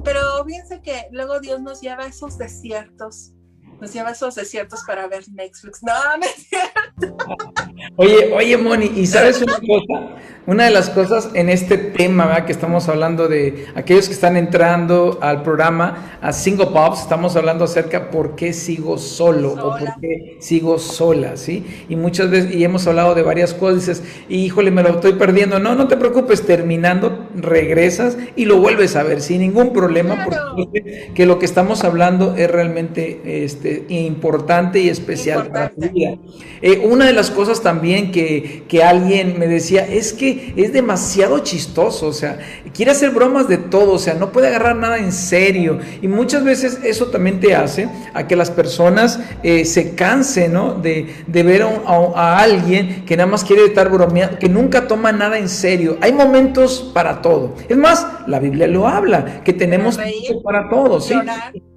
[0.05, 3.35] Pero fíjense que luego Dios nos lleva a esos desiertos
[3.83, 5.83] nos lleva a esos desiertos para ver Netflix.
[5.83, 7.17] No, no es cierto.
[7.97, 10.17] Oye, oye, Moni, ¿y sabes una cosa?
[10.47, 12.47] Una de las cosas en este tema ¿verdad?
[12.47, 17.65] que estamos hablando de aquellos que están entrando al programa, a Single Pops, estamos hablando
[17.65, 21.87] acerca por qué sigo solo o por qué sigo sola, ¿sí?
[21.89, 25.59] Y muchas veces, y hemos hablado de varias cosas, dices, híjole, me lo estoy perdiendo.
[25.59, 31.11] No, no te preocupes, terminando, regresas y lo vuelves a ver sin ningún problema, porque
[31.15, 36.17] que lo que estamos hablando es realmente este, importante y especial para tu vida.
[36.61, 41.39] Eh, una de las cosas también que, que, alguien me decía es que es demasiado
[41.41, 42.39] chistoso, o sea,
[42.75, 45.79] quiere hacer bromas de todo, o sea, no puede agarrar nada en serio.
[46.01, 50.75] Y muchas veces eso también te hace a que las personas eh, se cansen, ¿no?
[50.75, 55.39] De, de ver a, alguien que nada más quiere estar bromeando, que nunca toma nada
[55.39, 55.99] en serio.
[56.01, 57.55] Hay momentos para todo.
[57.69, 59.99] Es más, la Biblia lo habla, que tenemos
[60.45, 61.15] para todo, ¿sí?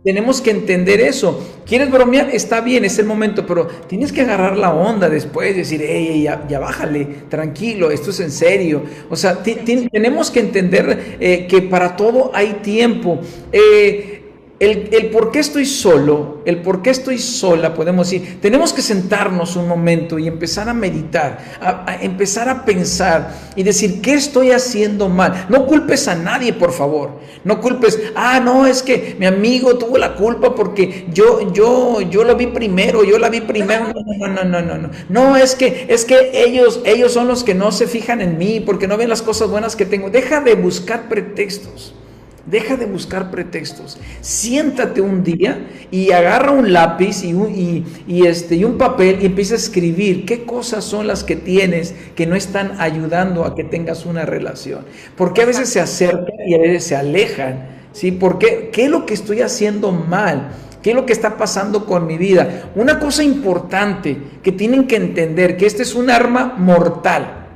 [0.04, 1.40] Tenemos que entender eso.
[1.66, 2.30] ¿Quieres bromear?
[2.30, 6.46] Está bien, es el momento, pero tienes que agarrar la onda después, decir, hey, ya,
[6.48, 8.84] ya bájale, tranquilo, esto es en serio.
[9.10, 13.20] O sea, tenemos que entender eh, que para todo hay tiempo.
[13.52, 14.15] Eh,
[14.58, 19.58] el, por qué estoy solo, el por qué estoy sola, podemos decir, tenemos que sentarnos
[19.58, 25.10] un momento y empezar a meditar, a, empezar a pensar y decir, ¿qué estoy haciendo
[25.10, 25.48] mal?
[25.50, 27.20] No culpes a nadie, por favor.
[27.44, 32.24] No culpes, ah, no, es que mi amigo tuvo la culpa porque yo, yo, yo
[32.24, 33.88] lo vi primero, yo la vi primero.
[34.20, 34.90] No, no, no, no, no.
[35.10, 38.62] No, es que, es que ellos, ellos son los que no se fijan en mí
[38.62, 40.10] porque no ven las cosas buenas que tengo.
[40.10, 41.94] Deja de buscar pretextos.
[42.46, 43.98] Deja de buscar pretextos.
[44.22, 47.52] Siéntate un día y agarra un lápiz y un,
[48.08, 51.96] y, este, y un papel y empieza a escribir qué cosas son las que tienes
[52.16, 54.86] que no están ayudando a que tengas una relación.
[55.18, 57.68] Porque a veces se acercan y a veces se alejan.
[57.94, 58.12] ¿sí?
[58.12, 58.70] ¿Por qué?
[58.72, 60.50] ¿Qué es lo que estoy haciendo mal?
[60.84, 62.70] ¿Qué es lo que está pasando con mi vida?
[62.76, 67.48] Una cosa importante que tienen que entender, que este es un arma mortal.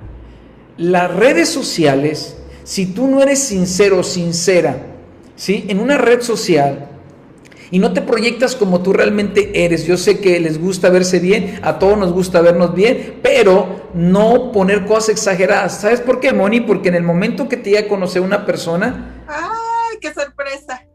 [0.77, 2.38] Las redes sociales
[2.70, 4.78] si tú no eres sincero o sincera,
[5.36, 5.65] ¿sí?
[5.70, 6.88] En una red social
[7.72, 9.88] y no te proyectas como tú realmente eres.
[9.88, 14.51] Yo sé que les gusta verse bien, a todos nos gusta vernos bien, pero no
[14.51, 15.82] poner cosas exageradas.
[15.82, 16.61] ¿Sabes por qué, Moni?
[16.61, 19.26] Porque en el momento que te iba a conocer una persona...
[19.28, 20.86] ¡Ay, qué sorpresa!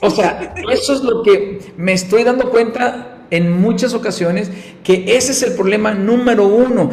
[0.00, 4.50] O sea, eso es lo que me estoy dando cuenta en muchas ocasiones
[4.84, 6.90] que ese es el problema número uno.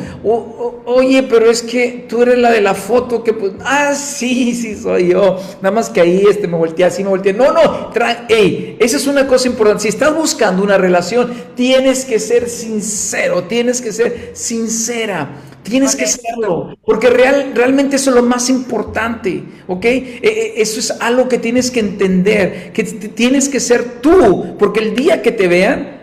[0.85, 4.75] oye, pero es que tú eres la de la foto que pues, ah, sí, sí
[4.75, 5.39] soy yo.
[5.61, 7.33] Nada más que ahí este me volteé así, me volteé.
[7.33, 7.91] No, no,
[8.29, 9.83] ey, esa es una cosa importante.
[9.83, 15.29] Si estás buscando una relación, tienes que ser sincero, tienes que ser sincera.
[15.63, 19.85] Tienes que serlo, porque real, realmente eso es lo más importante, ¿ok?
[19.85, 24.81] E, e, eso es algo que tienes que entender, que tienes que ser tú, porque
[24.81, 26.02] el día que te vean,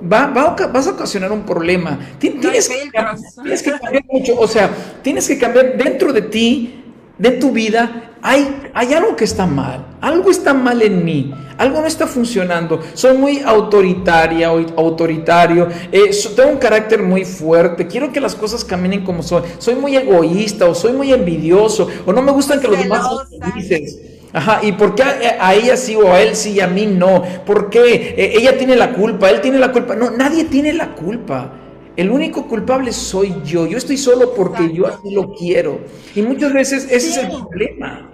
[0.00, 0.26] va,
[0.72, 1.98] vas a ocasionar un problema.
[2.18, 4.70] Tienes, que, cambiar mucho, o sea,
[5.02, 6.84] tienes que cambiar dentro de ti,
[7.18, 11.80] de tu vida, hay, hay algo que está mal, algo está mal en mí, algo
[11.80, 18.20] no está funcionando, soy muy autoritaria, autoritario, eh, tengo un carácter muy fuerte, quiero que
[18.20, 22.32] las cosas caminen como son, soy muy egoísta o soy muy envidioso o no me
[22.32, 24.09] gustan que los demás sean felices.
[24.32, 27.22] Ajá, ¿y por qué a, ella sí o a él sí y a mí no?
[27.44, 29.96] ¿Por qué eh, ella tiene la culpa, él tiene la culpa?
[29.96, 31.52] No, nadie tiene la culpa.
[31.96, 33.66] El único culpable soy yo.
[33.66, 35.80] Yo estoy solo porque yo así lo quiero.
[36.14, 38.10] Y muchas veces ese es el problema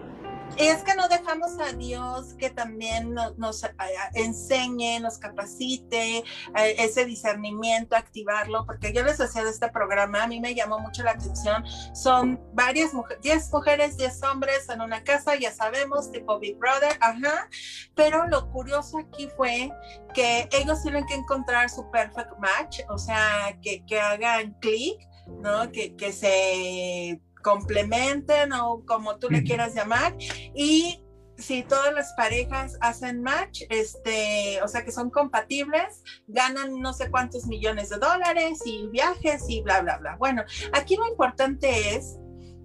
[0.57, 3.63] es que no dejamos a Dios que también nos,
[4.15, 10.41] enseñe, nos capacite ese discernimiento, activarlo, porque yo les decía de este programa, a mí
[10.41, 15.37] me llamó mucho la atención, son varias mujeres, 10 mujeres, 10 hombres en una casa,
[15.37, 17.49] ya sabemos, tipo Big Brother, ajá,
[17.95, 19.71] pero lo curioso aquí fue
[20.15, 24.99] que ellos tienen que encontrar su perfect match, o sea, que, que hagan clic,
[25.43, 25.71] ¿no?
[25.73, 30.17] Que, que se complementen o como tú le quieras llamar.
[30.53, 31.01] Y
[31.39, 37.09] si todas las parejas hacen match, este, o sea que son compatibles, ganan no sé
[37.09, 40.17] cuántos millones de dólares y viajes y bla, bla, bla.
[40.17, 40.43] Bueno,
[40.73, 42.19] aquí lo importante es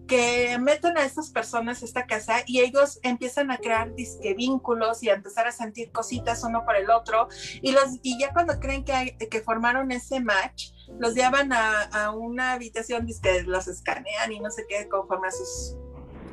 [0.07, 5.03] que meten a estas personas a esta casa y ellos empiezan a crear disque vínculos
[5.03, 7.29] y a empezar a sentir cositas uno por el otro
[7.61, 12.53] y los y ya cuando creen que, que formaron ese match los llevan a, una
[12.53, 15.75] habitación que los escanean y no sé qué conforme a sus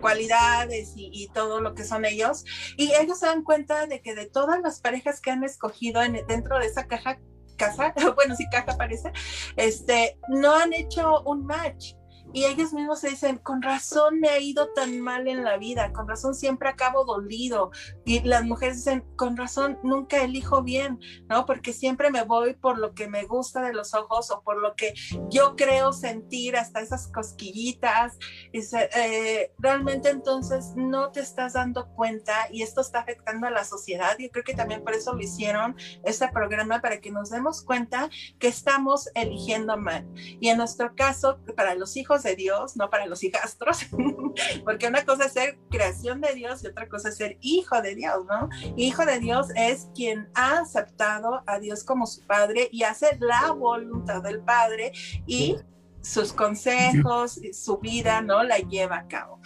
[0.01, 2.45] cualidades y, todo lo que son ellos.
[2.77, 6.25] Y ellos se dan cuenta de que de todas las parejas que han escogido en,
[6.27, 7.19] dentro de esa caja
[7.57, 9.13] casa, bueno, si caja parece,
[9.57, 11.95] este, no han hecho un match
[12.33, 15.93] y ellos mismos se dicen, con razón me ha ido tan mal en la vida,
[15.93, 17.71] con razón siempre acabo dolido.
[18.05, 21.47] Y las mujeres dicen, con razón nunca elijo bien, ¿no?
[21.47, 24.75] Porque siempre me voy por lo que me gusta de los ojos o por lo
[24.75, 24.95] que
[25.31, 28.19] yo creo sentir, hasta esas cosquillitas.
[28.53, 28.61] Y
[28.95, 34.17] eh, realmente entonces no te estás dando cuenta y esto está afectando a la sociedad.
[34.19, 38.11] Yo creo que también por eso lo hicieron este programa, para que nos demos cuenta
[38.39, 40.07] que estamos eligiendo mal.
[40.15, 43.87] Y en nuestro caso, para los hijos, de Dios, no para los hijastros,
[44.65, 47.95] porque una cosa es ser creación de Dios y otra cosa es ser hijo de
[47.95, 48.49] Dios, ¿no?
[48.77, 53.53] Hijo de Dios es quien ha aceptado a Dios como su Padre y hace la
[53.53, 54.93] voluntad del Padre
[55.27, 55.57] y
[56.01, 58.43] sus consejos, su vida, ¿no?
[58.43, 59.41] La lleva a cabo.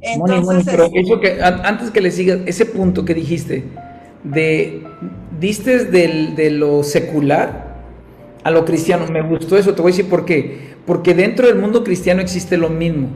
[0.00, 3.64] Entonces, pero eso que, antes que le sigas, ese punto que dijiste,
[4.22, 4.86] de,
[5.38, 7.74] diste de lo secular
[8.44, 11.56] a lo cristiano, me gustó eso, te voy a decir por qué porque dentro del
[11.56, 13.08] mundo cristiano existe lo mismo.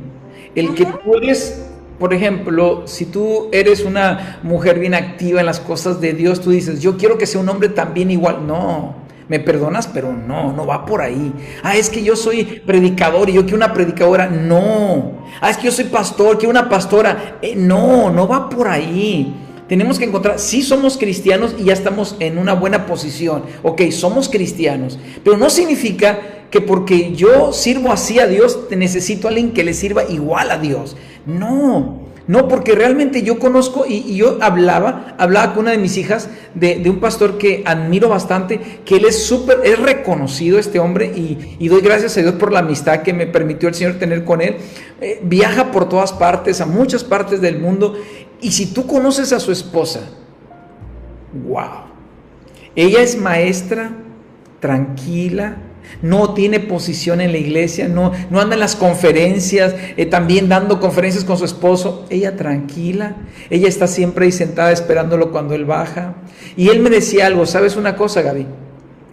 [0.54, 1.66] El que tú eres,
[1.98, 6.50] por ejemplo, si tú eres una mujer bien activa en las cosas de Dios, tú
[6.50, 8.46] dices, yo quiero que sea un hombre también igual.
[8.46, 8.94] No,
[9.28, 11.32] me perdonas, pero no, no va por ahí.
[11.62, 14.28] Ah, es que yo soy predicador y yo quiero una predicadora.
[14.28, 15.26] No.
[15.40, 17.38] Ah, es que yo soy pastor, quiero una pastora.
[17.42, 19.34] Eh, no, no va por ahí.
[19.68, 23.42] Tenemos que encontrar, sí somos cristianos y ya estamos en una buena posición.
[23.62, 29.30] Ok, somos cristianos, pero no significa que porque yo sirvo así a Dios, necesito a
[29.30, 30.96] alguien que le sirva igual a Dios.
[31.26, 36.28] No, no, porque realmente yo conozco y, yo hablaba, hablaba con una de mis hijas
[36.54, 41.68] de, un pastor que admiro bastante, que él es súper, es reconocido este hombre y,
[41.68, 44.56] doy gracias a Dios por la amistad que me permitió el Señor tener con él.
[45.00, 47.94] Eh, viaja por todas partes, a muchas partes del mundo
[48.40, 50.10] y si tú conoces a su esposa,
[51.32, 51.88] wow,
[52.76, 53.90] ella es maestra,
[54.60, 55.56] tranquila,
[56.02, 60.80] no tiene posición en la iglesia, no, no anda en las conferencias, eh, también dando
[60.80, 62.06] conferencias con su esposo.
[62.10, 63.16] Ella tranquila,
[63.50, 66.14] ella está siempre ahí sentada esperándolo cuando él baja.
[66.56, 68.46] Y él me decía algo, ¿sabes una cosa, Gaby?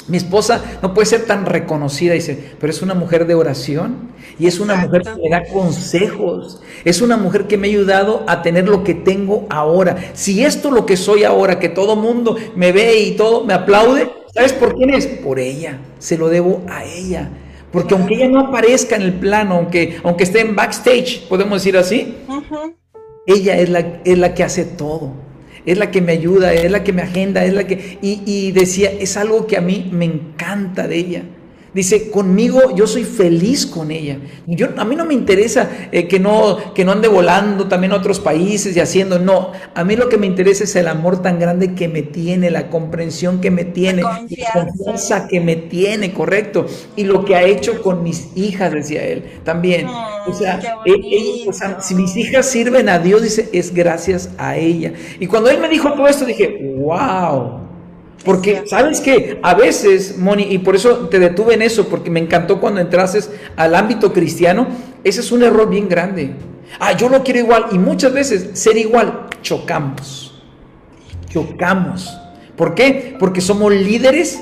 [0.08, 4.46] Mi esposa no puede ser tan reconocida, dice, pero es una mujer de oración y
[4.46, 8.44] es una mujer que me da consejos, es una mujer que me ha ayudado a
[8.44, 9.98] tener lo que tengo ahora.
[10.14, 14.12] Si esto lo que soy ahora, que todo mundo me ve y todo me aplaude,
[14.36, 15.08] ¿sabes por quién es?
[15.08, 17.30] Por ella, se lo debo a ella.
[17.72, 21.76] Porque aunque ella no aparezca en el plano, aunque, aunque esté en backstage, podemos decir
[21.76, 22.16] así,
[23.26, 25.26] ella es la, es la que hace todo
[25.66, 27.98] es la que me ayuda, es la que me agenda, es la que...
[28.02, 31.24] Y, y decía, es algo que a mí me encanta de ella.
[31.76, 34.18] Dice, conmigo yo soy feliz con ella.
[34.48, 37.98] Yo, a mí no me interesa eh, que, no, que no ande volando también a
[37.98, 39.52] otros países y haciendo, no.
[39.74, 42.70] A mí lo que me interesa es el amor tan grande que me tiene, la
[42.70, 46.66] comprensión que me tiene, la confianza, que me tiene, correcto.
[46.96, 49.86] Y lo que ha hecho con mis hijas, decía él, también.
[49.86, 54.56] o, sea, e, o sea, si mis hijas sirven a Dios, dice, es gracias a
[54.56, 54.94] ella.
[55.20, 57.65] Y cuando él me dijo todo esto, dije, wow.
[58.26, 59.40] Porque, ¿sabes qué?
[59.44, 63.30] A veces, Moni, y por eso te detuve en eso, porque me encantó cuando entrases
[63.56, 64.68] al ámbito cristiano,
[65.04, 66.32] ese es un error bien grande.
[66.80, 70.44] Ah, yo no quiero igual, y muchas veces ser igual, chocamos.
[71.30, 72.18] Chocamos.
[72.58, 73.16] ¿Por qué?
[73.20, 74.40] Porque somos líderes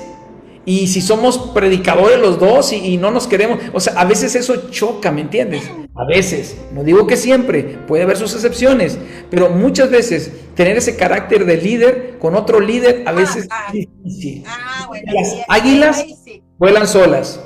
[0.64, 4.70] y si somos predicadores los dos y, no nos queremos, o sea, a veces eso
[4.70, 5.62] choca, ¿me entiendes?
[5.96, 8.98] A veces, no digo que siempre, puede haber sus excepciones,
[9.30, 13.86] pero muchas veces tener ese carácter de líder con otro líder a veces ah, es
[14.02, 14.44] difícil.
[14.46, 16.04] Ah, bueno, Las águilas
[16.58, 17.40] vuelan solas.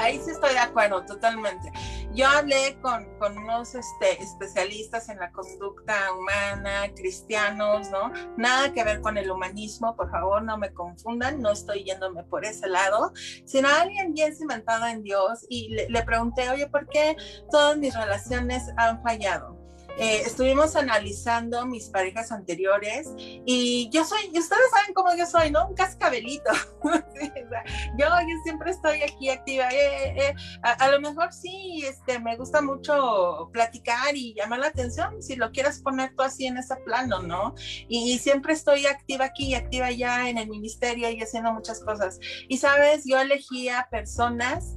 [0.00, 1.70] Ahí sí estoy de acuerdo, totalmente.
[2.12, 8.10] Yo hablé con, unos este, especialistas en la conducta humana, cristianos, ¿no?
[8.36, 12.44] Nada que ver con el humanismo, por favor, no me confundan, no estoy yéndome por
[12.44, 13.12] ese lado,
[13.44, 17.16] sino alguien bien cimentado en Dios y le, le pregunté, oye, ¿por qué
[17.50, 19.59] todas mis relaciones han fallado?
[19.98, 25.68] Eh, estuvimos analizando mis parejas anteriores y yo soy, ustedes saben cómo yo soy, ¿no?
[25.68, 26.50] Un cascabelito.
[27.98, 29.68] yo, yo, siempre estoy aquí activa.
[29.70, 35.22] Eh, eh, a, lo mejor sí, este, me gusta mucho platicar y llamar la atención,
[35.22, 37.54] si lo quieres poner tú así en ese plano, ¿no?
[37.88, 41.80] Y, y siempre estoy activa aquí y activa allá en el ministerio y haciendo muchas
[41.80, 42.18] cosas.
[42.48, 44.76] Y sabes, yo elegía personas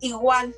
[0.00, 0.54] igual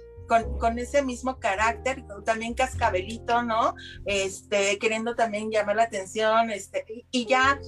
[0.59, 3.75] con, ese mismo carácter, también cascabelito, ¿no?
[4.05, 7.61] Este, queriendo también llamar la atención, este, y, ya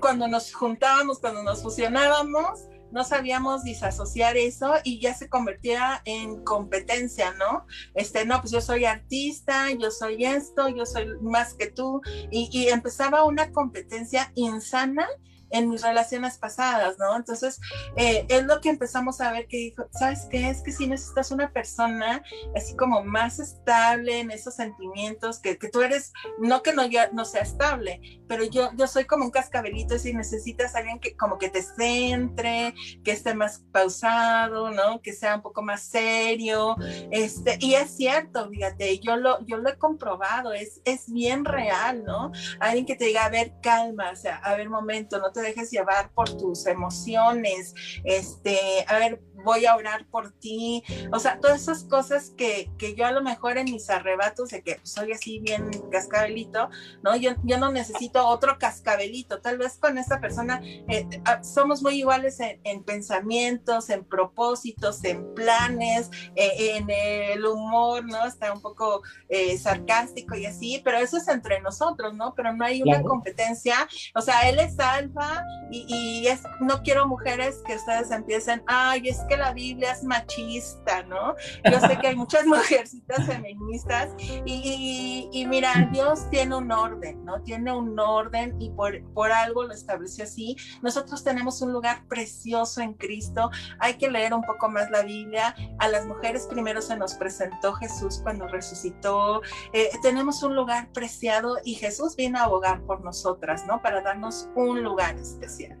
[0.00, 6.44] cuando nos juntábamos, cuando nos fusionábamos, no sabíamos disasociar eso y ya se convertía en
[6.44, 7.66] competencia, ¿no?
[7.94, 12.50] Este, no, pues yo soy artista, yo soy esto, yo soy más que tú, y,
[12.52, 15.08] y empezaba una competencia insana
[15.50, 17.16] en mis relaciones pasadas, ¿no?
[17.16, 17.60] Entonces,
[17.96, 20.50] eh, es lo que empezamos a ver que dijo, ¿sabes qué?
[20.50, 22.22] Es que si necesitas una persona
[22.54, 27.10] así como más estable en esos sentimientos, que, que tú eres, no que no, ya,
[27.12, 31.38] no sea estable, pero yo, yo soy como un cascabelito si necesitas alguien que como
[31.38, 32.74] que te centre,
[33.04, 35.00] que esté más pausado, ¿no?
[35.00, 36.76] Que sea un poco más serio,
[37.10, 42.04] este, y es cierto, fíjate, yo lo, yo lo he comprobado, es, es bien real,
[42.04, 42.32] ¿no?
[42.60, 45.70] Alguien que te diga, a ver, calma, o sea, a ver, momento, no te dejes
[45.70, 47.74] llevar por tus emociones,
[48.04, 48.58] este,
[48.88, 50.82] a ver, voy a orar por ti,
[51.12, 54.62] o sea, todas esas cosas que, que yo a lo mejor en mis arrebatos de
[54.62, 56.70] que soy así bien cascabelito,
[57.02, 57.16] ¿no?
[57.16, 61.98] Yo, yo no necesito otro cascabelito, tal vez con esta persona eh, ah, somos muy
[61.98, 68.26] iguales en, pensamientos, en propósitos, en planes, eh, en el humor, ¿no?
[68.26, 72.34] Está un poco eh, sarcástico y así, pero eso es entre nosotros, ¿no?
[72.34, 77.06] Pero no hay una competencia, o sea, él es alfa y, y es, no quiero
[77.06, 81.34] mujeres que ustedes empiecen, ay, es que la Biblia es machista, ¿no?
[81.64, 84.10] Yo sé que hay muchas mujercitas feministas
[84.44, 87.40] y, y, mira, Dios tiene un orden, ¿no?
[87.42, 90.56] Tiene un orden y por, por algo lo estableció así.
[90.82, 93.50] Nosotros tenemos un lugar precioso en Cristo.
[93.78, 95.54] Hay que leer un poco más la Biblia.
[95.78, 99.42] A las mujeres primero se nos presentó Jesús cuando resucitó.
[99.72, 103.82] Eh, tenemos un lugar preciado y Jesús vino a abogar por nosotras, ¿no?
[103.82, 105.78] Para darnos un lugar especial.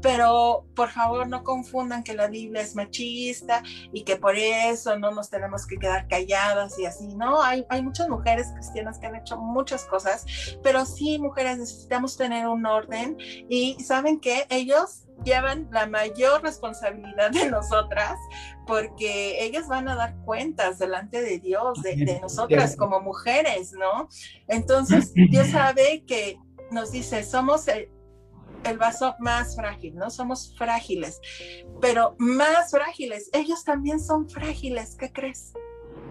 [0.00, 3.62] Pero por favor no confundan que la Biblia es machista
[3.92, 7.42] y que por eso no nos tenemos que quedar calladas y así, ¿no?
[7.42, 10.24] Hay, hay muchas mujeres cristianas que han hecho muchas cosas,
[10.62, 13.16] pero sí, mujeres, necesitamos tener un orden
[13.48, 18.18] y saben que ellos llevan la mayor responsabilidad de nosotras
[18.66, 24.08] porque ellas van a dar cuentas delante de Dios, de, de nosotras como mujeres, ¿no?
[24.48, 26.38] Entonces, Dios sabe que
[26.70, 27.88] nos dice, somos el,
[28.64, 30.10] el vaso más frágil, ¿no?
[30.10, 31.20] Somos frágiles,
[31.80, 33.30] pero más frágiles.
[33.32, 35.52] Ellos también son frágiles, ¿qué crees?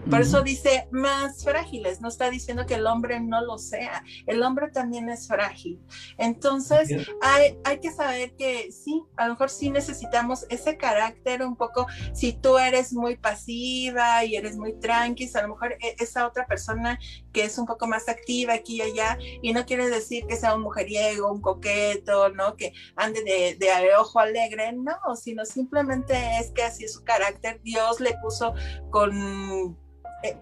[0.09, 4.43] Por eso dice más frágiles, no está diciendo que el hombre no lo sea, el
[4.43, 5.79] hombre también es frágil.
[6.17, 11.55] Entonces hay, hay que saber que sí, a lo mejor sí necesitamos ese carácter un
[11.55, 16.27] poco, si tú eres muy pasiva y eres muy tranqui, a lo mejor e, esa
[16.27, 16.99] otra persona
[17.31, 20.55] que es un poco más activa aquí y allá, y no quiere decir que sea
[20.55, 22.55] un mujeriego, un coqueto, ¿no?
[22.57, 27.61] Que ande de, de ojo alegre, no, sino simplemente es que así es su carácter,
[27.63, 28.53] Dios le puso
[28.89, 29.77] con
[30.23, 30.37] eh,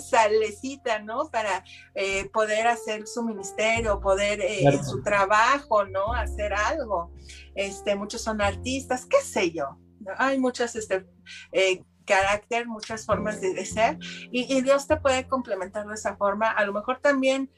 [0.00, 1.30] salecita, ¿no?
[1.30, 1.64] Para
[1.94, 6.12] eh, poder hacer su ministerio, poder eh, su trabajo, ¿no?
[6.12, 7.12] Hacer algo.
[7.54, 9.78] Este, muchos son artistas, qué sé yo.
[10.16, 11.06] Hay muchas este,
[11.52, 13.96] eh, carácter, muchas formas de, ser
[14.32, 16.50] y, Dios te puede complementar de esa forma.
[16.50, 17.50] A lo mejor también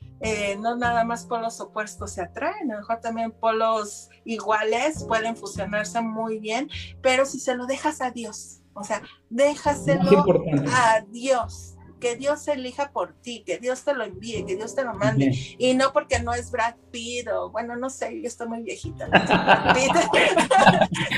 [0.61, 6.01] no nada más polos opuestos se atraen, a lo mejor también polos iguales pueden fusionarse
[6.01, 6.71] muy bien,
[7.03, 10.25] pero si se lo dejas a Dios, o sea, déjaselo
[10.73, 11.71] a Dios.
[12.01, 15.31] Que Dios elija por ti, que Dios te lo envíe, que Dios te lo mande.
[15.59, 19.09] Y no porque no es Brad Pitt o, bueno, no sé, yo estoy muy viejita.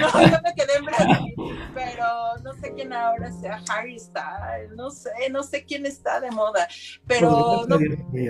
[0.00, 1.34] No, yo me quedé en Brad Pitt,
[1.74, 2.07] pero
[2.44, 6.68] no sé quién ahora sea Harry Styles, no sé, no sé quién está de moda.
[7.09, 7.78] Pero no,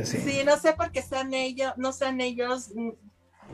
[0.05, 2.93] sí, no sé por qué sean ellos, no sean ellos mm,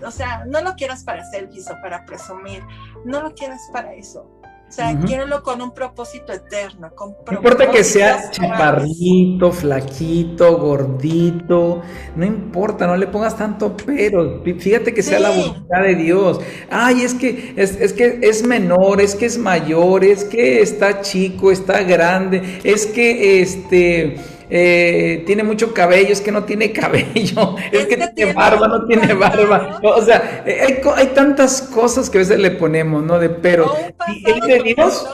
[0.04, 2.62] o sea, no lo quieras para selfies o para presumir,
[3.04, 4.30] no lo quieras para eso.
[4.72, 6.90] O sea, quiero con un propósito eterno.
[6.94, 11.82] Con no importa que sea chaparrito, flaquito, gordito,
[12.16, 14.42] no importa, no le pongas tanto pero.
[14.42, 16.40] Fíjate que sea la voluntad de Dios.
[16.70, 21.02] Ay, es que es, es, que es menor, es que es mayor, es que está
[21.02, 24.16] chico, está grande, es que este
[24.54, 29.14] eh, tiene mucho cabello, es que no tiene cabello, es, que, tiene barba, no tiene
[29.14, 29.80] barba.
[29.82, 33.18] O sea, eh, hay, hay, tantas cosas que a veces le ponemos, ¿no?
[33.18, 33.72] De pero.
[34.08, 35.08] ¿Y él de Dios?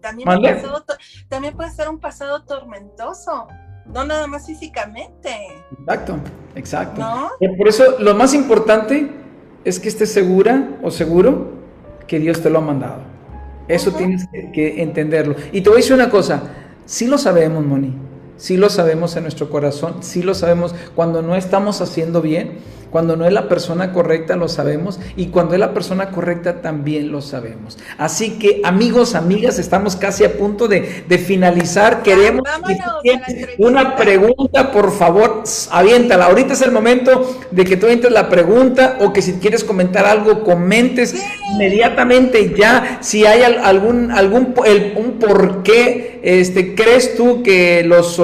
[0.00, 0.28] También,
[1.28, 3.48] también puede ser un pasado tormentoso
[3.86, 5.30] no nada más físicamente.
[5.80, 6.18] Exacto,
[6.54, 7.02] exacto.
[7.58, 9.10] Por eso lo más importante
[9.64, 11.54] es que estés segura o seguro
[12.06, 13.02] que Dios te lo ha mandado.
[13.66, 15.34] Eso tienes que, que, entenderlo.
[15.50, 16.42] Y te voy a decir una cosa,
[16.84, 17.96] sí lo sabemos, Moni,
[18.42, 22.58] sí lo sabemos en nuestro corazón, sí lo sabemos cuando no estamos haciendo bien,
[22.90, 27.10] cuando no es la persona correcta lo sabemos y cuando es la persona correcta también
[27.10, 27.78] lo sabemos.
[27.96, 30.82] Así que amigos, amigas, estamos casi a punto de,
[31.24, 32.02] finalizar.
[32.02, 32.42] Queremos
[33.58, 36.26] una pregunta, por favor, aviéntala.
[36.26, 40.04] Ahorita es el momento de que tú entres la pregunta o que si quieres comentar
[40.04, 41.14] algo, comentes
[41.54, 42.98] inmediatamente ya.
[43.00, 44.54] Si hay algún, algún
[44.96, 48.18] un por qué este, crees tú que los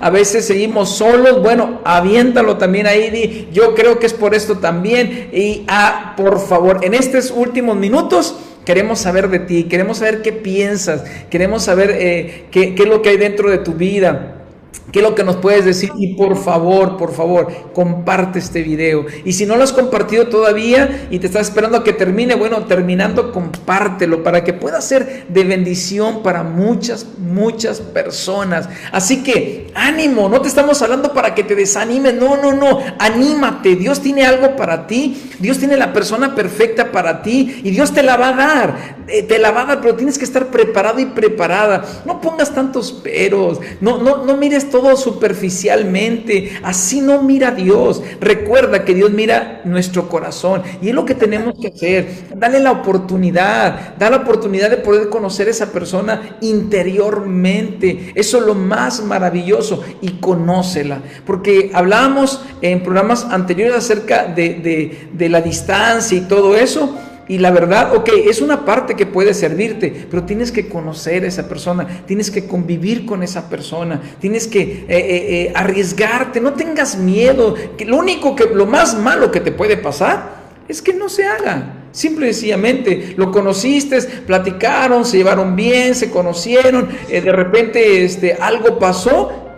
[0.00, 3.48] a veces seguimos solos, bueno, aviéntalo también ahí.
[3.52, 5.30] Yo creo que es por esto también.
[5.32, 10.32] Y ah, por favor, en estos últimos minutos queremos saber de ti, queremos saber qué
[10.32, 14.41] piensas, queremos saber eh, qué es lo que hay dentro de tu vida.
[14.90, 15.90] ¿Qué es lo que nos puedes decir?
[15.96, 19.06] Y por favor, por favor, comparte este video.
[19.24, 22.64] Y si no lo has compartido todavía y te estás esperando a que termine, bueno,
[22.66, 28.68] terminando, compártelo para que pueda ser de bendición para muchas, muchas personas.
[28.92, 33.76] Así que ánimo, no te estamos hablando para que te desanimes, no, no, no, anímate.
[33.76, 38.02] Dios tiene algo para ti, Dios tiene la persona perfecta para ti y Dios te
[38.02, 41.00] la va a dar, eh, te la va a dar, pero tienes que estar preparado
[41.00, 41.82] y preparada.
[42.04, 46.52] No pongas tantos peros, no, no, no mires todo superficialmente.
[46.62, 48.02] Así no mira Dios.
[48.20, 50.62] Recuerda que Dios mira nuestro corazón.
[50.80, 52.08] Y es lo que tenemos que hacer.
[52.34, 53.96] Dale la oportunidad.
[53.96, 58.12] Da la oportunidad de poder conocer a esa persona interiormente.
[58.14, 59.82] Eso es lo más maravilloso.
[60.00, 61.00] Y conócela.
[61.26, 66.96] Porque hablábamos en programas anteriores acerca de, de la distancia y todo eso.
[67.28, 71.28] Y la verdad, ok, es una parte que puede servirte, pero tienes que conocer a
[71.28, 76.54] esa persona, tienes que convivir con esa persona, tienes que eh, eh, eh, arriesgarte, no
[76.54, 77.54] tengas miedo.
[77.76, 81.24] Que lo único que, lo más malo que te puede pasar es que no se
[81.24, 81.78] haga.
[81.92, 88.78] Simple y sencillamente, lo conociste, platicaron, se llevaron bien, se conocieron, de repente este, algo
[88.78, 89.51] pasó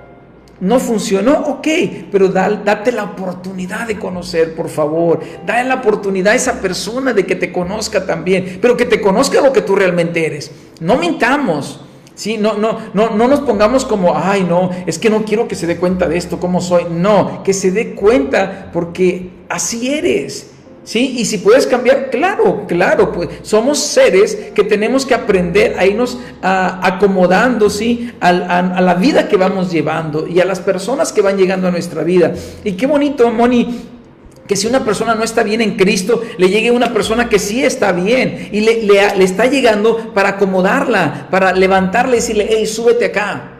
[0.65, 1.69] no funcionó, ok,
[2.11, 5.21] pero date la oportunidad de conocer, por favor.
[5.45, 9.43] Dale la oportunidad a esa persona de que te conozca también, pero que te conozca
[9.43, 10.51] lo que tú realmente eres.
[10.81, 11.83] No mintamos.
[12.15, 15.55] Sí, no, no, no, no nos pongamos como, ay, no, es que no quiero que
[15.55, 16.85] se dé cuenta de esto, cómo soy.
[16.91, 20.54] No, que se dé cuenta porque así eres.
[20.85, 21.15] ¿Sí?
[21.17, 26.19] Y si puedes cambiar, claro, claro, pues somos seres que tenemos que aprender a irnos
[26.43, 28.13] acomodando, ¿sí?
[28.21, 31.71] A, a, la vida que vamos llevando y a las personas que van llegando a
[31.71, 32.35] nuestra vida.
[32.65, 33.81] Y qué bonito, Moni,
[34.47, 37.65] que si una persona no está bien en Cristo, le llegue una persona que sí
[37.65, 43.07] está bien y le, le, está llegando para acomodarla, para levantarle y decirle, hey, súbete
[43.07, 43.53] acá.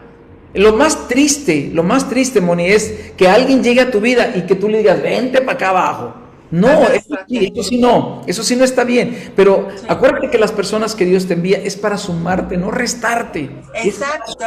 [0.53, 4.43] Lo más triste, lo más triste, Moni, es que alguien llegue a tu vida y
[4.43, 6.13] que tú le digas, vente para acá abajo.
[6.51, 9.31] No, eso sí, eso sí no, eso sí no está bien.
[9.35, 13.49] Pero acuérdate que las personas que Dios te envía es para sumarte, no restarte.
[13.73, 14.37] Exacto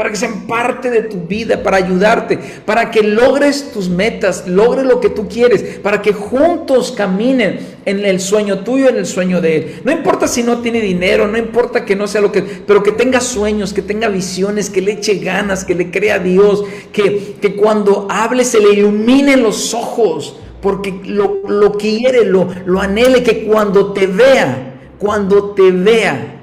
[0.00, 4.86] para que sean parte de tu vida, para ayudarte, para que logres tus metas, logres
[4.86, 9.42] lo que tú quieres, para que juntos caminen en el sueño tuyo, en el sueño
[9.42, 9.80] de él.
[9.84, 12.92] No importa si no tiene dinero, no importa que no sea lo que, pero que
[12.92, 17.36] tenga sueños, que tenga visiones, que le eche ganas, que le crea a Dios, que,
[17.38, 23.22] que cuando hable se le iluminen los ojos, porque lo, lo quiere, lo, lo anhele,
[23.22, 26.40] que cuando te vea, cuando te vea,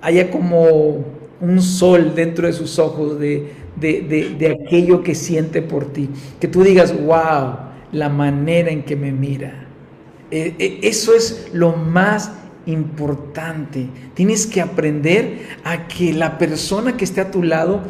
[0.00, 1.04] haya como
[1.40, 6.08] un sol dentro de sus ojos de, de, aquello que siente por ti.
[6.40, 7.56] Que tú digas, wow,
[7.92, 9.66] la manera en que me mira.
[10.30, 12.32] E, e, eso es lo más
[12.66, 13.88] importante.
[14.14, 17.82] Tienes que aprender a que la persona que esté a tu lado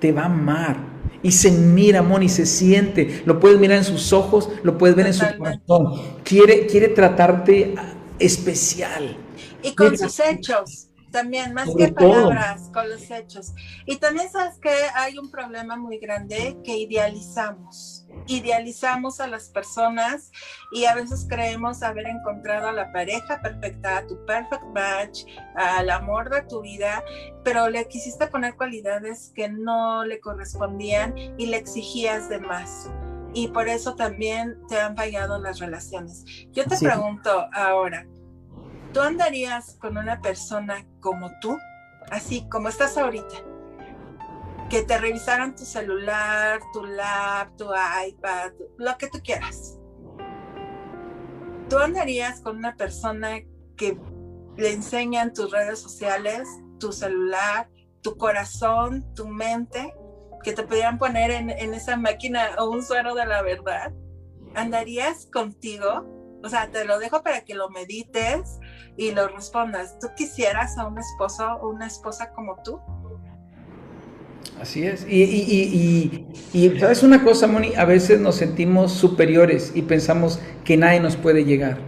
[0.00, 0.76] te va a amar.
[1.22, 3.22] Y se mira, Moni, se siente.
[3.24, 6.00] Lo puedes mirar en sus ojos, lo puedes ver en su corazón.
[6.24, 7.74] Quiere, quiere tratarte
[8.18, 9.16] especial.
[9.62, 13.52] Y con sus hechos también, más que palabras, con los hechos.
[13.86, 17.97] Y también sabes que hay un problema muy grande que idealizamos.
[18.26, 20.30] Idealizamos a las personas
[20.72, 25.24] y a veces creemos haber encontrado a la pareja perfecta, a tu perfect match,
[25.56, 27.02] al amor de tu vida,
[27.44, 32.90] pero le quisiste poner cualidades que no le correspondían y le exigías de más
[33.34, 36.24] y por eso también te han fallado las relaciones.
[36.50, 38.06] Yo te pregunto ahora,
[38.92, 41.58] ¿Tú andarías con una persona como tú,
[42.10, 43.36] así como estás ahorita?
[44.68, 47.66] Que te revisaran tu celular, tu lap, tu
[48.06, 49.78] iPad, lo que tú quieras.
[51.70, 53.40] ¿Tú andarías con una persona
[53.76, 53.98] que
[54.56, 56.48] le enseñan tus redes sociales,
[56.78, 57.70] tu celular,
[58.02, 59.94] tu corazón, tu mente,
[60.42, 63.92] que te pudieran poner en, en esa máquina o un suero de la verdad?
[64.54, 66.06] ¿Andarías contigo?
[66.42, 68.58] O sea, te lo dejo para que lo medites
[68.96, 69.98] y lo respondas.
[69.98, 72.80] ¿Tú quisieras a un esposo o una esposa como tú?
[74.60, 75.06] Así es.
[75.08, 80.40] Y, y, y, y, sabes una cosa, Moni, a veces nos sentimos superiores y pensamos
[80.64, 81.78] que nadie nos puede llegar.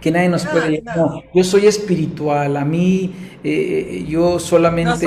[0.00, 0.96] Que nadie nos puede llegar.
[0.96, 1.22] No.
[1.32, 2.56] yo soy espiritual.
[2.56, 5.06] A mí, eh, yo solamente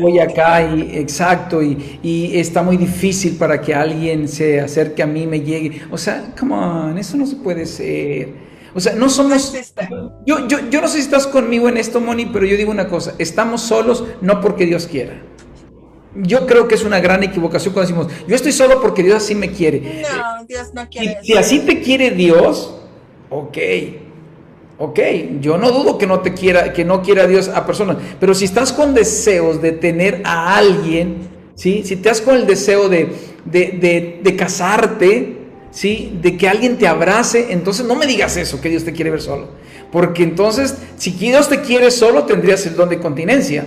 [0.00, 1.62] voy acá y exacto.
[1.62, 5.82] Y, está muy difícil para que alguien se acerque a mí, me llegue.
[5.90, 8.50] O sea, come on, eso no se puede ser.
[8.74, 9.54] O sea, no somos...
[10.26, 12.86] Yo, yo, yo no sé si estás conmigo en esto, Moni, pero yo digo una
[12.86, 15.20] cosa, estamos solos no porque Dios quiera.
[16.14, 19.34] Yo creo que es una gran equivocación cuando decimos, yo estoy solo porque Dios así
[19.34, 20.02] me quiere.
[20.02, 21.18] No, Dios no quiere.
[21.22, 22.74] Si, si así te quiere Dios,
[23.30, 23.58] ok,
[24.78, 25.00] ok,
[25.40, 28.44] yo no dudo que no te quiera, que no quiera Dios a personas, pero si
[28.44, 31.82] estás con deseos de tener a alguien, ¿sí?
[31.84, 33.12] si estás con el deseo de,
[33.44, 35.40] de, de, de casarte,
[35.70, 36.18] ¿sí?
[36.20, 39.20] De que alguien te abrace, entonces no me digas eso, que Dios te quiere ver
[39.20, 39.48] solo.
[39.92, 43.66] Porque entonces, si Dios te quiere solo, tendrías el don de continencia.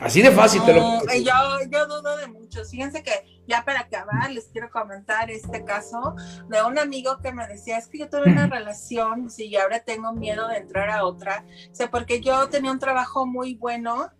[0.00, 1.32] Así de fácil te lo yo,
[1.70, 2.64] yo dudo de mucho.
[2.64, 6.14] Fíjense que ya para acabar, les quiero comentar este caso
[6.48, 10.12] de un amigo que me decía, es que yo tuve una relación, y ahora tengo
[10.12, 11.44] miedo de entrar a otra.
[11.70, 14.10] O sea, porque yo tenía un trabajo muy bueno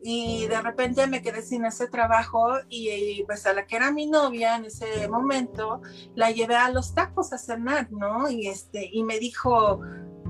[0.00, 4.06] y de repente me quedé sin ese trabajo y, pues a la que era mi
[4.06, 5.82] novia en ese momento
[6.14, 8.28] la llevé a los tacos a cenar, ¿no?
[8.30, 9.80] Y este y me dijo,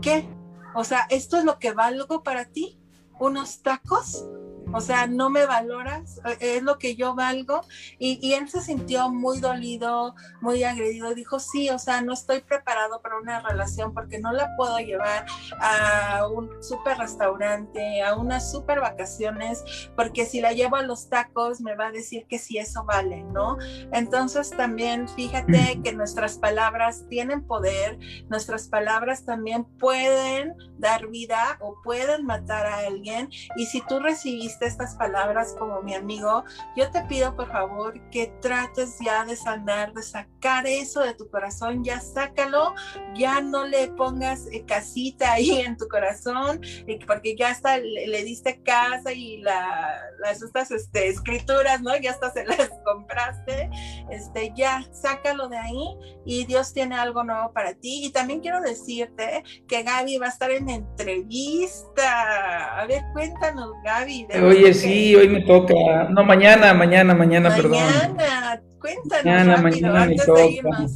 [0.02, 0.28] "¿Qué?
[0.74, 2.78] O sea, esto es lo que valgo para ti,
[3.18, 4.26] unos tacos?"
[4.72, 7.62] O sea, no me valoras, eh, es lo que yo valgo.
[7.98, 11.14] Y, él se sintió muy dolido, muy agredido.
[11.14, 15.26] Dijo, sí, o sea, no estoy preparado para una relación porque no la puedo llevar
[15.60, 19.64] a un super restaurante, a unas super vacaciones,
[19.96, 23.22] porque si la llevo a los tacos me va a decir que sí, eso vale,
[23.24, 23.56] ¿no?
[23.92, 27.98] Entonces también fíjate que nuestras palabras tienen poder,
[28.28, 33.30] nuestras palabras también pueden dar vida o pueden matar a alguien.
[33.56, 36.44] Y si tú recibiste estas palabras como mi amigo,
[36.76, 41.28] yo te pido por favor que trates ya de sanar, de sacar eso de tu
[41.30, 42.74] corazón, ya sácalo,
[43.14, 46.60] ya no le pongas eh, casita ahí en tu corazón,
[47.06, 51.96] porque ya hasta le, diste casa y la, las estas este, escrituras, ¿no?
[51.96, 53.70] Ya hasta se las compraste,
[54.10, 58.04] este, ya sácalo de ahí y Dios tiene algo nuevo para ti.
[58.04, 62.80] Y también quiero decirte que Gaby va a estar en entrevista.
[62.80, 64.26] A ver, cuéntanos, Gaby.
[64.26, 65.74] De Oye, sí, hoy me toca.
[66.10, 67.82] No, mañana, mañana, mañana, perdón.
[67.84, 68.62] Mañana.
[68.80, 70.92] Cuéntanos mañana, mañana de irnos.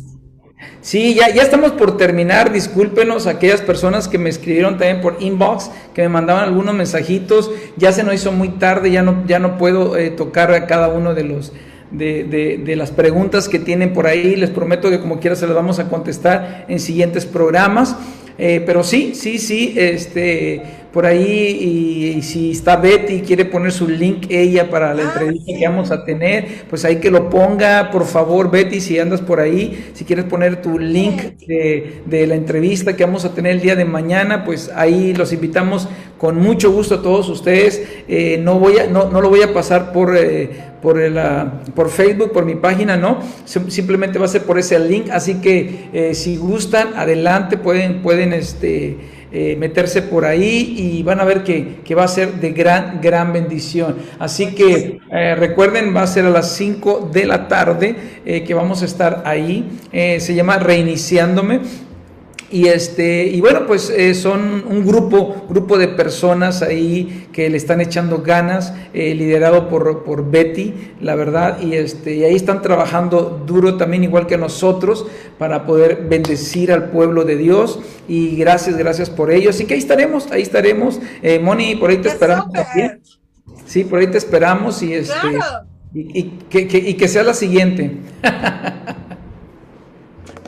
[0.80, 2.52] Sí, ya, ya estamos por terminar.
[2.52, 7.50] Discúlpenos a aquellas personas que me escribieron también por inbox, que me mandaban algunos mensajitos.
[7.76, 10.88] Ya se nos hizo muy tarde, ya no, ya no puedo eh, tocar a cada
[10.88, 11.52] uno de los
[11.90, 14.34] de, de, de, las preguntas que tienen por ahí.
[14.36, 17.96] Les prometo que como quiera se las vamos a contestar en siguientes programas.
[18.38, 23.72] Eh, pero sí, sí, sí, este, por ahí, y, si está Betty y quiere poner
[23.72, 27.30] su link ella para la ah, entrevista que vamos a tener, pues ahí que lo
[27.30, 32.26] ponga, por favor, Betty, si andas por ahí, si quieres poner tu link de, de
[32.26, 35.88] la entrevista que vamos a tener el día de mañana, pues ahí los invitamos
[36.22, 37.82] con mucho gusto a todos ustedes.
[38.06, 40.96] Eh, no, voy a, no, no, lo voy a pasar por, eh, por,
[41.74, 43.18] por Facebook, por mi página, no.
[43.44, 45.10] Simplemente va a ser por ese link.
[45.10, 48.98] Así que eh, si gustan, adelante, pueden, pueden este,
[49.56, 53.32] meterse por ahí y van a ver que, que, va a ser de gran, gran
[53.32, 53.96] bendición.
[54.18, 54.98] Así que
[55.36, 59.78] recuerden, va a ser a las 5 de la tarde que vamos a estar ahí.
[59.90, 61.60] se llama Reiniciándome.
[62.52, 67.56] Y, este, y bueno, pues eh, son un grupo, grupo de personas ahí que le
[67.56, 72.60] están echando ganas, eh, liderado por, por, Betty, la verdad, y, este, y ahí están
[72.60, 75.06] trabajando duro también, igual que nosotros,
[75.38, 77.80] para poder bendecir al pueblo de Dios.
[78.06, 79.48] Y gracias, gracias por ello.
[79.48, 81.00] Así que ahí estaremos, ahí estaremos.
[81.22, 83.00] Eh, Moni, por ahí te esperamos también.
[83.64, 85.38] Sí, por ahí te esperamos y, este,
[85.94, 87.96] y, que, que, y que sea la siguiente.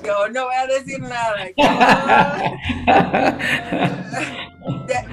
[0.05, 1.47] Yo no voy a decir nada.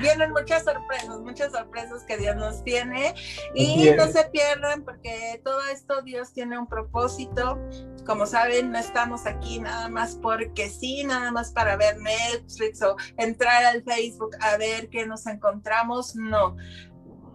[0.01, 3.13] Vienen muchas sorpresas, muchas sorpresas que Dios nos tiene
[3.53, 7.59] y no se pierdan porque todo esto Dios tiene un propósito.
[8.05, 12.95] Como saben, no estamos aquí nada más porque sí, nada más para ver Netflix o
[13.17, 16.15] entrar al Facebook a ver qué nos encontramos.
[16.15, 16.55] No,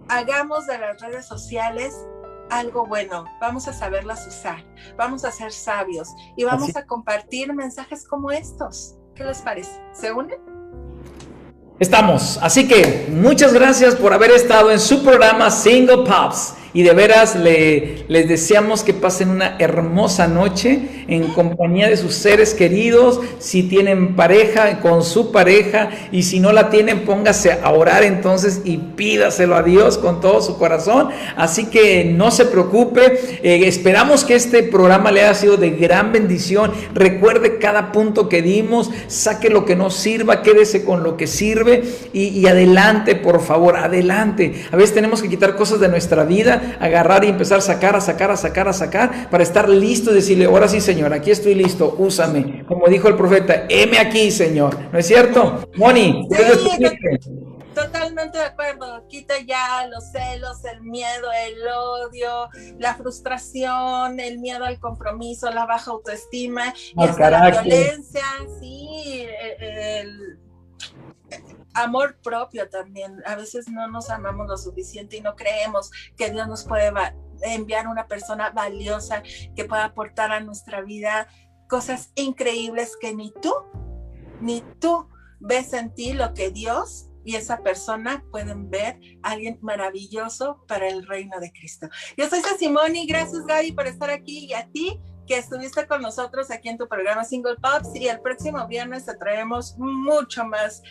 [0.08, 1.94] hagamos de las redes sociales
[2.50, 4.64] algo bueno, vamos a saberlas usar,
[4.96, 8.98] vamos a ser sabios y vamos a compartir mensajes como estos.
[9.14, 9.80] ¿Qué les parece?
[9.92, 10.55] ¿Se unen?
[11.78, 16.54] Estamos, así que muchas gracias por haber estado en su programa Single Pops.
[16.76, 22.14] Y de veras le, les deseamos que pasen una hermosa noche en compañía de sus
[22.14, 23.18] seres queridos.
[23.38, 25.88] Si tienen pareja, con su pareja.
[26.12, 30.42] Y si no la tienen, póngase a orar entonces y pídaselo a Dios con todo
[30.42, 31.08] su corazón.
[31.34, 33.40] Así que no se preocupe.
[33.42, 36.72] Eh, esperamos que este programa le haya sido de gran bendición.
[36.92, 38.90] Recuerde cada punto que dimos.
[39.06, 40.42] Saque lo que no sirva.
[40.42, 41.65] Quédese con lo que sirve.
[42.12, 44.64] Y, y adelante, por favor, adelante.
[44.70, 48.00] A veces tenemos que quitar cosas de nuestra vida agarrar y empezar a sacar, a
[48.00, 51.54] sacar, a sacar, a sacar, para estar listo y decirle, ahora sí, Señor, aquí estoy
[51.54, 52.64] listo, úsame.
[52.66, 54.76] Como dijo el profeta, heme aquí, Señor.
[54.92, 55.68] ¿No es cierto?
[55.76, 56.28] Moni,
[57.76, 59.06] Totalmente de acuerdo.
[59.06, 62.48] Quita ya los celos, el miedo, el odio,
[62.78, 68.24] la frustración, el miedo al compromiso, la baja autoestima y hasta la violencia,
[71.76, 73.22] amor propio también.
[73.26, 76.92] A veces no nos amamos lo suficiente y no creemos que Dios nos puede
[77.42, 79.22] enviar una persona valiosa
[79.54, 81.28] que pueda aportar a nuestra vida
[81.68, 83.52] cosas increíbles que ni tú,
[84.40, 85.08] ni tú
[85.40, 90.88] ves en ti lo que Dios y esa persona pueden ver a alguien maravilloso para
[90.88, 91.88] el reino de Cristo.
[92.16, 96.52] Yo soy Simoni, gracias Gaby por estar aquí y a ti que estuviste con nosotros
[96.52, 100.82] aquí en tu programa Single Pops y el próximo viernes te traemos mucho más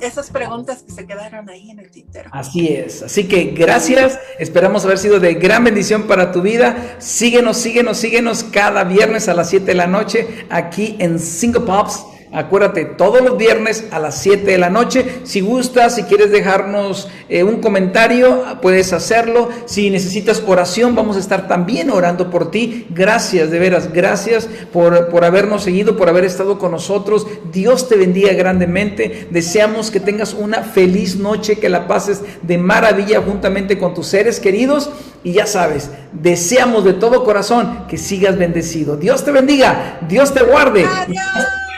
[0.00, 2.30] esas preguntas que se quedaron ahí en el tintero.
[2.32, 3.02] Así es.
[3.02, 4.18] Así que gracias.
[4.38, 6.96] Esperamos haber sido de gran bendición para tu vida.
[6.98, 12.04] Síguenos, síguenos, síguenos cada viernes a las 7 de la noche aquí en Single Pops
[12.34, 15.20] Acuérdate, todos los viernes a las 7 de la noche.
[15.22, 19.50] Si gustas, si quieres dejarnos eh, un comentario, puedes hacerlo.
[19.66, 22.88] Si necesitas oración, vamos a estar también orando por ti.
[22.90, 27.24] Gracias, de veras, gracias por, por habernos seguido, por haber estado con nosotros.
[27.52, 29.28] Dios te bendiga grandemente.
[29.30, 34.40] Deseamos que tengas una feliz noche, que la pases de maravilla juntamente con tus seres
[34.40, 34.90] queridos.
[35.22, 38.96] Y ya sabes, deseamos de todo corazón que sigas bendecido.
[38.96, 40.84] Dios te bendiga, Dios te guarde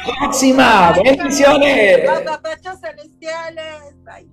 [0.07, 0.93] próxima.
[1.03, 2.11] Bendiciones.
[2.25, 3.95] Papapachos celestiales.
[4.05, 4.29] Bye.